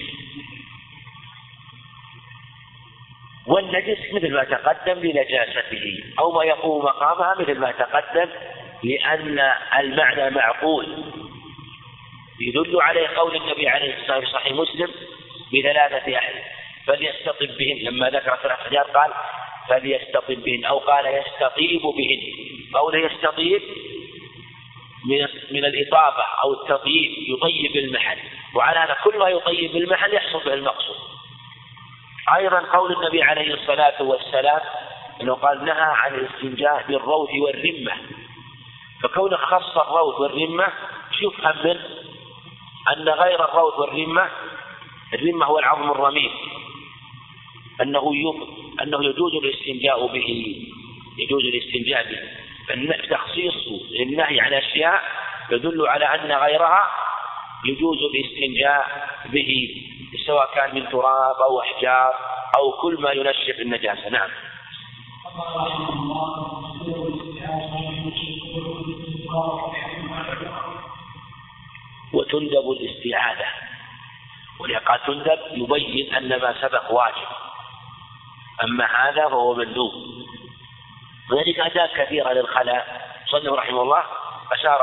[3.48, 8.30] والنجس مثل ما تقدم لنجاسته أو ما يقوم مقامها مثل ما تقدم
[8.84, 11.04] لأن المعنى معقول.
[12.48, 14.92] يدل عليه قول النبي عليه الصلاة والسلام في صحيح مسلم
[15.54, 16.34] بثلاثة أهل
[16.88, 17.78] فليستطب بهن.
[17.84, 19.14] لما ذكر ثلاث أحجار قال
[19.70, 22.20] فليستطب بهن أو قال يستطيب بهن.
[22.74, 23.62] قول يستطيب
[25.06, 28.18] من من الإطابة أو التطييب يطيب المحل.
[28.56, 30.98] وعلى هذا كل ما يطيب المحل يحصل به المقصود.
[32.36, 34.62] أيضا قول النبي عليه الصلاة والسلام
[35.22, 37.94] أنه قال نهى عن الاستنجاء بالروث والرمة.
[39.04, 40.68] فكونه خص الروث والرمة
[41.22, 42.01] شوف منه
[42.90, 44.30] أن غير الروث والرمة
[45.14, 46.32] الرمة هو العظم الرميم
[47.82, 48.12] أنه
[48.82, 50.56] أنه يجوز الاستنجاء به.
[51.18, 52.20] يجوز الاستنجاء به.
[53.10, 53.54] تخصيص
[54.00, 55.02] النهي عن أشياء
[55.52, 56.88] يدل على أن غيرها
[57.66, 59.76] يجوز الاستنجاء به
[60.26, 62.14] سواء كان من تراب أو أحجار
[62.58, 64.10] أو كل ما ينشف النجاسة.
[64.10, 64.30] نعم.
[72.14, 73.46] وتندب الاستعاذة.
[74.60, 77.28] ولقد تندب يبين أن ما سبق واجب.
[78.64, 79.94] أما هذا فهو مندوب.
[81.32, 83.12] وذلك أداة كثيرة للخلاء.
[83.26, 84.04] صلى رحمه الله
[84.52, 84.82] أشار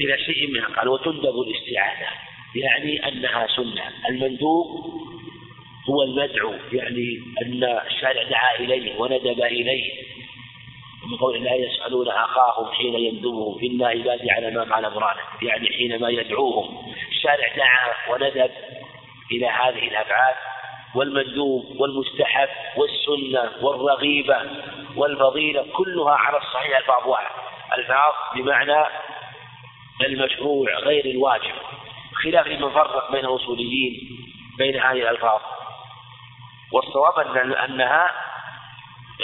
[0.00, 0.66] إلى شيء منها.
[0.76, 2.08] قال وتندب الاستعاذة.
[2.54, 3.90] يعني أنها سنة.
[4.08, 4.66] المندوب
[5.90, 6.54] هو المدعو.
[6.72, 10.12] يعني أن الشارع دعا إليه وندب إليه.
[11.06, 16.08] من قول لا يسألون أخاهم حين يندبهم إلا عبادي على ما فعل أمرانه يعني حينما
[16.08, 16.92] يدعوهم.
[17.10, 18.50] الشارع دعا وندب
[19.32, 20.34] إلى هذه الأفعال
[20.94, 24.36] والمندوب والمستحب والسنة والرغيبة
[24.96, 27.34] والفضيلة كلها على الصحيح ألفاظ واحد.
[27.78, 28.86] ألفاظ بمعنى
[30.00, 31.54] المشروع غير الواجب.
[32.24, 34.18] خلاف لمن فرق بين الأصوليين
[34.58, 35.40] بين هذه الألفاظ.
[36.72, 38.31] والصواب أن أنها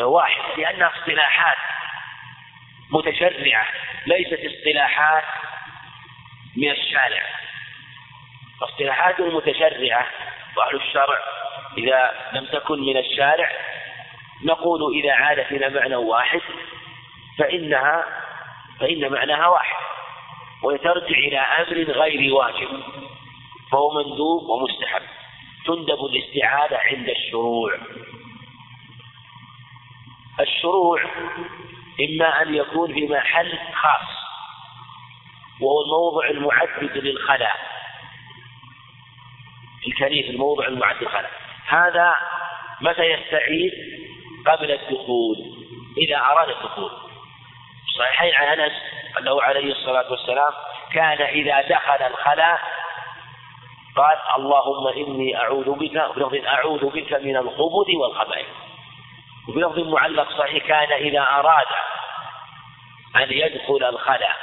[0.01, 1.57] واحد لأنها اصطلاحات
[2.91, 3.67] متشرعة
[4.07, 5.25] ليست اصطلاحات
[6.57, 7.23] من الشارع.
[8.63, 10.07] اصطلاحات متشرعة
[10.57, 11.19] وأهل الشرع
[11.79, 13.51] إذا لم تكن من الشارع
[14.45, 16.41] نقول إذا عادت إلى معنى واحد
[17.39, 18.05] فإنها
[18.81, 19.77] فإن معناها واحد
[20.63, 22.83] وترجع إلى أمر غير واجب
[23.73, 25.03] فهو مندوب ومستحب.
[25.67, 27.79] تندب الاستعاذة عند الشروع.
[30.41, 31.03] الشروع
[32.01, 34.09] إما أن يكون في محل خاص
[35.61, 37.57] وهو الموضع المعدد للخلاء.
[39.87, 41.31] الكنيف الموضع المعد للخلاء.
[41.69, 42.15] هذا
[42.81, 43.73] متى يستعيد؟
[44.47, 45.37] قبل الدخول
[45.99, 46.91] إذا أراد الدخول.
[47.99, 48.73] صحيحين عن أنس
[49.19, 50.53] أنه عليه الصلاة والسلام
[50.93, 52.61] كان إذا دخل الخلاء
[53.97, 55.97] قال اللهم إني أعوذ بك
[56.47, 58.47] أعوذ بك من الخبث والخبائث.
[59.49, 61.67] وبلفظ معلق صحيح كان إذا أراد
[63.17, 64.37] أن يدخل الخلاء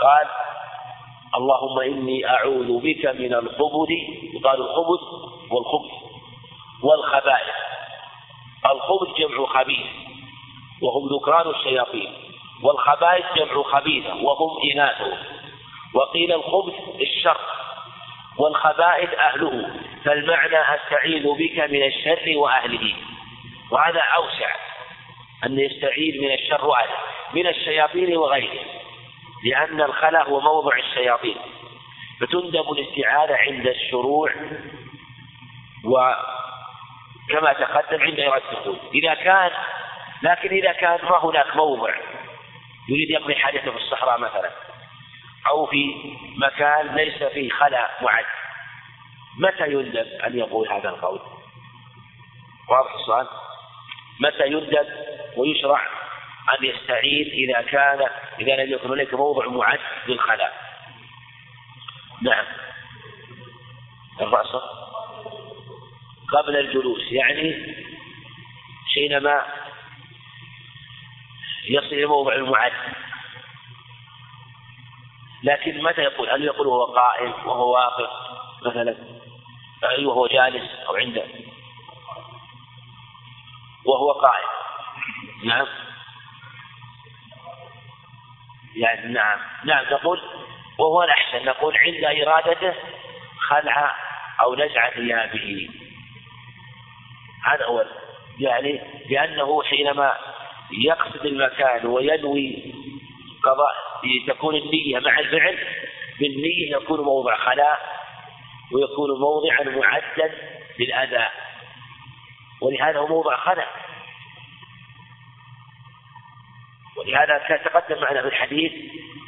[0.00, 0.28] قال
[1.34, 3.90] اللهم إني أعوذ بك من الخبث.
[4.34, 5.02] يقال الخبث
[5.50, 5.92] والخبث
[6.82, 7.54] والخبائث.
[8.66, 9.86] الخبث جمع خبيث
[10.82, 12.14] وهم ذكران الشياطين.
[12.62, 15.18] والخبائث جمع خبيثة وهم إناثهم
[15.94, 17.40] وقيل الخبث الشر
[18.38, 19.70] والخبائث أهله.
[20.04, 22.94] فالمعنى أستعيذ بك من الشر وأهله.
[23.70, 24.54] وهذا أوسع
[25.46, 26.96] أن يستعيذ من الشر وأهله
[27.34, 28.64] من الشياطين وغيره
[29.44, 31.36] لأن الخلأ هو موضع الشياطين
[32.20, 34.34] فتندب الاستعاذة عند الشروع
[35.84, 39.50] وكما تقدم عند إرادة الدخول إذا كان
[40.22, 41.94] لكن إذا كان ما هناك موضع
[42.88, 44.50] يريد يقضي حاجته في الصحراء مثلا
[45.46, 45.94] أو في
[46.36, 48.24] مكان ليس فيه خلأ معد
[49.38, 51.20] متى يندب أن يقول هذا القول؟
[52.68, 53.26] واضح السؤال؟
[54.20, 54.86] متى يندب
[55.36, 55.80] ويشرع
[56.58, 58.08] أن يستعين إذا كان
[58.40, 60.52] إذا لم يكن هناك موضع معد للخلاء.
[62.22, 62.44] نعم.
[64.20, 64.56] الرأس
[66.32, 67.76] قبل الجلوس يعني
[68.94, 69.44] حينما
[71.68, 72.72] يصل إلى موضع المعد.
[75.42, 78.10] لكن متى يقول؟ هل يقول وهو قائم وهو واقف
[78.66, 78.96] مثلا؟
[79.84, 81.24] أي وهو جالس أو عنده؟
[83.84, 84.48] وهو قائم.
[85.44, 85.66] نعم.
[88.76, 89.38] يعني نعم.
[89.64, 90.20] نعم تقول
[90.78, 91.44] وهو الأحسن.
[91.44, 92.74] نقول عند إرادته
[93.48, 93.96] خلع
[94.42, 95.68] أو نزع ثيابه.
[97.44, 97.84] هذا هو
[98.38, 100.14] يعني لأنه حينما
[100.84, 102.74] يقصد المكان وينوي
[103.42, 103.74] قضاء
[104.26, 105.58] تكون النية مع الفعل
[106.20, 107.80] بالنية يكون موضع خلاء
[108.72, 110.34] ويكون موضعا معدا
[110.78, 111.28] للأذى.
[112.60, 113.68] ولهذا هو موضع خلاء
[116.96, 118.72] ولهذا كان تقدم معنا في الحديث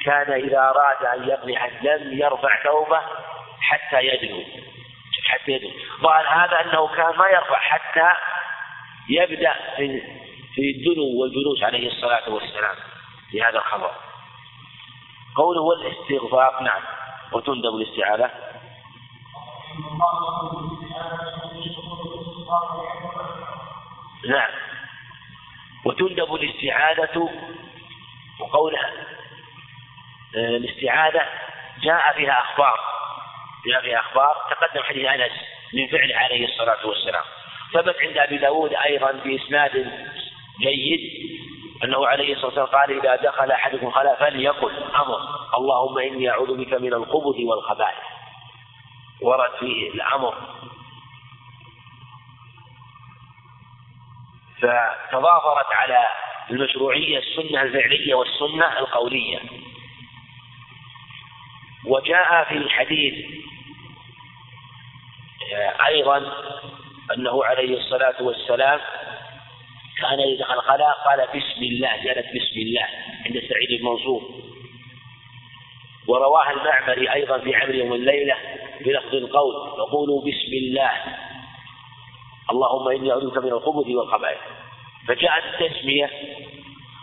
[0.04, 3.00] كان إذا أراد أن يقلع لم يرفع ثوبه
[3.60, 4.44] حتى يدنو.
[5.28, 5.70] حتى يدنو.
[6.00, 8.08] ظاهر هذا أنه كان ما يرفع حتى
[9.08, 10.02] يبدأ في
[10.54, 12.76] في الدنو والجلوس عليه الصلاة والسلام
[13.30, 13.90] في هذا الخبر
[15.36, 16.82] قوله والاستغفار نعم.
[17.32, 18.30] وتندب الاستعاذة.
[24.28, 24.50] نعم.
[25.84, 27.30] وتندب الاستعاذة
[28.40, 28.92] وقولها
[30.36, 31.22] آه، الاستعاذة
[31.82, 32.80] جاء فيها أخبار
[33.66, 35.32] جاء فيها أخبار تقدم حديث أنس
[35.74, 37.24] من فعله عليه الصلاة والسلام.
[37.74, 39.92] ثبت عند أبي داود أيضا بإسناد
[40.60, 41.32] جيد
[41.84, 45.18] أنه عليه الصلاة والسلام قال إذا دخل أحدكم خلاء فليقل أمر.
[45.58, 48.04] اللهم إني أعوذ بك من الخبث والخبائث.
[49.22, 50.34] ورد فيه الأمر.
[54.62, 56.06] فتضافرت على
[56.50, 59.38] المشروعية السنة الفعلية والسنة القولية.
[61.86, 63.14] وجاء في الحديث
[65.54, 66.32] آه، أيضا
[67.16, 68.80] أنه عليه الصلاة والسلام
[69.98, 72.86] كان إذا دخل الخلاء قال بسم الله جلت بسم الله
[73.26, 74.22] عند سعيد المنصور
[76.08, 78.36] ورواه المعمري أيضا في عمل يوم الليلة
[78.80, 80.92] بلفظ القول يقول بسم الله.
[82.52, 84.40] اللهم إني أعوذ بك من الخبث والخبائث.
[85.08, 86.10] فجاءت التسمية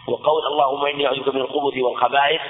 [0.07, 2.41] وقول اللهم إني أعوذ بك من الخبث والخبائث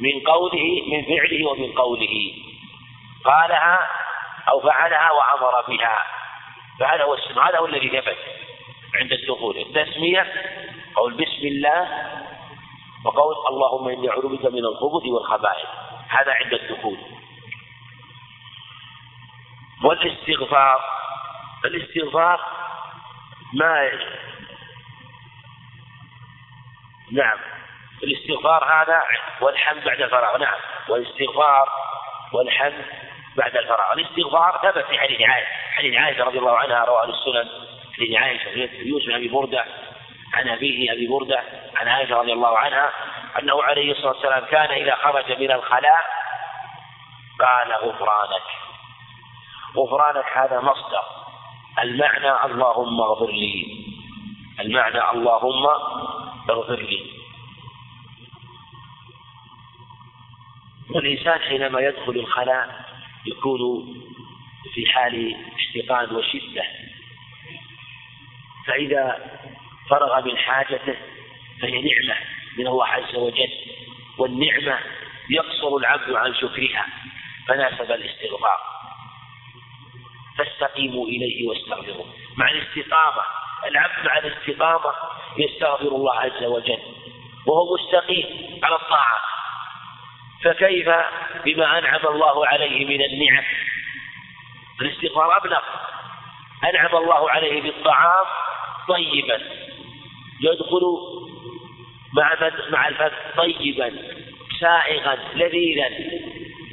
[0.00, 2.34] من قوله من فعله ومن قوله.
[3.24, 3.78] قالها
[4.48, 6.04] أو فعلها وأمر بها.
[6.80, 8.18] فهذا هو السن هذا هو الذي ثبت
[8.94, 9.56] عند الدخول.
[9.58, 10.32] التسمية
[10.94, 11.88] قول بسم الله
[13.04, 15.68] وقول اللهم إني أعوذ بك من الخبث والخبائث.
[16.08, 16.98] هذا عند الدخول.
[19.84, 21.01] والاستغفار
[21.64, 22.40] الاستغفار
[23.54, 23.90] ما
[27.12, 27.38] نعم.
[28.02, 29.02] الاستغفار هذا
[29.40, 30.38] والحمد بعد الفراغ.
[30.38, 30.60] نعم.
[30.88, 31.68] والاستغفار
[32.32, 32.84] والحمد
[33.36, 33.92] بعد الفراغ.
[33.92, 35.48] الاستغفار ثبت في حديث عائشة.
[35.76, 37.48] حديث عائشة رضي الله عنها رواه السنن.
[37.96, 39.64] حديث عائشة يوسف أبي بردة
[40.34, 41.42] عن أبيه أبي بردة
[41.76, 42.92] عن عائشة رضي الله عنها
[43.38, 46.04] أنه عليه الصلاة والسلام كان إذا خرج من الخلاء
[47.40, 48.42] قال غفرانك.
[49.76, 51.21] غفرانك هذا مصدر.
[51.78, 53.84] المعنى اللهم اغفر لي.
[54.60, 55.66] المعنى اللهم
[56.50, 57.02] اغفر لي.
[60.90, 62.84] والإنسان حينما يدخل الخلاء
[63.26, 63.94] يكون
[64.74, 66.64] في حال اشتقاق وشدة.
[68.66, 69.30] فإذا
[69.90, 70.96] فرغ من حاجته
[71.60, 72.20] فهي نعمة
[72.58, 73.52] من الله عز وجل
[74.18, 74.78] والنعمة
[75.30, 76.86] يقصر العبد عن شكرها
[77.48, 78.81] فناسب الاستغفار.
[80.38, 82.06] فاستقيموا إليه واستغفروه.
[82.36, 83.22] مع الاستقامة
[83.68, 84.94] العبد مع الاستقامة
[85.38, 86.78] يستغفر الله عز وجل
[87.46, 89.18] وهو مستقيم على الطاعة.
[90.44, 90.88] فكيف
[91.44, 93.44] بما أنعم الله عليه من النعم؟
[94.80, 95.62] الاستغفار أبلغ.
[96.64, 98.26] أنعم الله عليه بالطعام
[98.88, 99.40] طيبا.
[100.40, 100.82] يدخل
[102.16, 103.92] مع مع الفم طيبا
[104.60, 105.88] سائغا لذيذا.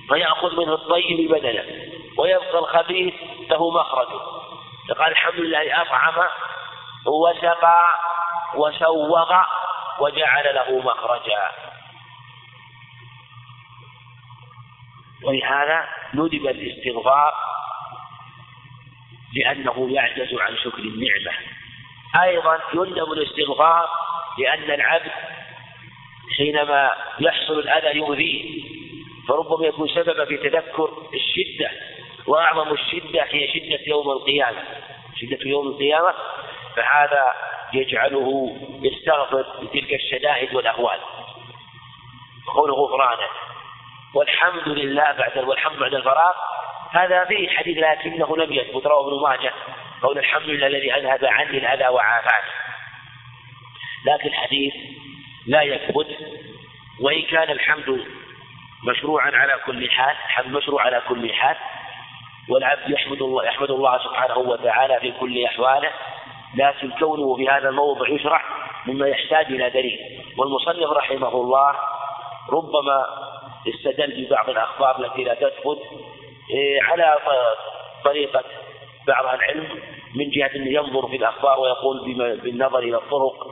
[0.10, 1.64] فيأخذ منه الطيب بدلا
[2.18, 3.14] ويبقى الخبيث
[3.50, 4.08] له مخرج.
[4.90, 6.28] فقال الحمد لله أطعم
[7.06, 7.90] وسقى
[8.56, 9.44] وسوغ
[10.00, 11.52] وجعل له مخرجا.
[15.24, 17.34] ولهذا ندب الاستغفار
[19.36, 21.38] لأنه يعجز عن شكر النعمة.
[22.16, 23.90] أيضا يندب الاستغفار
[24.38, 25.12] لأن العبد
[26.38, 28.64] حينما يحصل الأذى يؤذيه
[29.28, 31.72] فربما يكون سببا في تذكر الشدة
[32.30, 34.64] وأعظم الشدة هي شدة يوم القيامة.
[35.16, 36.14] شدة يوم القيامة
[36.76, 37.34] فهذا
[37.74, 41.00] يجعله يستغفر بتلك الشدائد والأهوال
[42.56, 43.30] قول غفرانك
[44.14, 46.34] والحمد لله بعد والحمد بعد الفراغ.
[46.92, 49.54] هذا فيه حديث لكنه لم يثبت رواه ابن ماجه.
[50.02, 52.52] قول الحمد لله الذي أذهب عني الأذى وعافاني.
[54.06, 54.74] لكن الحديث
[55.48, 56.08] لا يثبت
[57.02, 58.06] وإن كان الحمد
[58.84, 61.56] مشروعا على كل حال الحمد مشروع على كل حال
[62.50, 65.90] والعبد يحمد الله يحمد الله سبحانه وتعالى في كل أحواله.
[66.56, 68.42] لكن كونه في هذا الموضع يشرع
[68.86, 70.00] مما يحتاج إلى دليل.
[70.38, 71.76] والمصنف رحمه الله
[72.52, 73.06] ربما
[73.68, 75.80] استدل ببعض الأخبار التي لا تثبت
[76.50, 77.18] إيه، على
[78.06, 78.44] طريقة
[79.08, 79.68] بعض العلم
[80.16, 83.48] من جهة أنه ينظر في الأخبار ويقول بالنظر إلى الطرق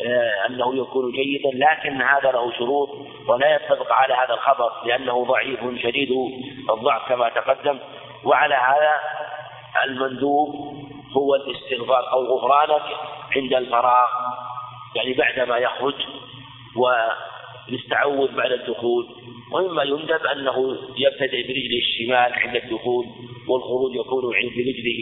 [0.00, 1.50] إيه، أنه يكون جيدا.
[1.54, 2.88] لكن هذا له شروط
[3.28, 6.08] ولا يتفق على هذا الخبر لأنه ضعيف شديد
[6.70, 7.78] الضعف كما تقدم.
[8.26, 8.94] وعلى هذا
[9.84, 10.48] المندوب
[11.16, 12.82] هو الاستغفار أو غفرانك
[13.36, 14.08] عند الفراغ
[14.94, 15.94] يعني بعدما يخرج
[16.76, 19.06] والاستعوذ بعد الدخول
[19.52, 23.06] ومما يندب أنه يبتدئ برجله الشمال عند الدخول
[23.48, 25.00] والخروج يكون عند رجله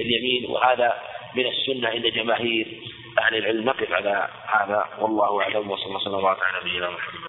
[0.00, 0.92] اليمين وهذا
[1.34, 2.80] من السنة عند جماهير
[3.18, 3.64] أهل العلم.
[3.64, 7.28] نقف على هذا والله أعلم وصلى الله وسلم على نبينا محمد.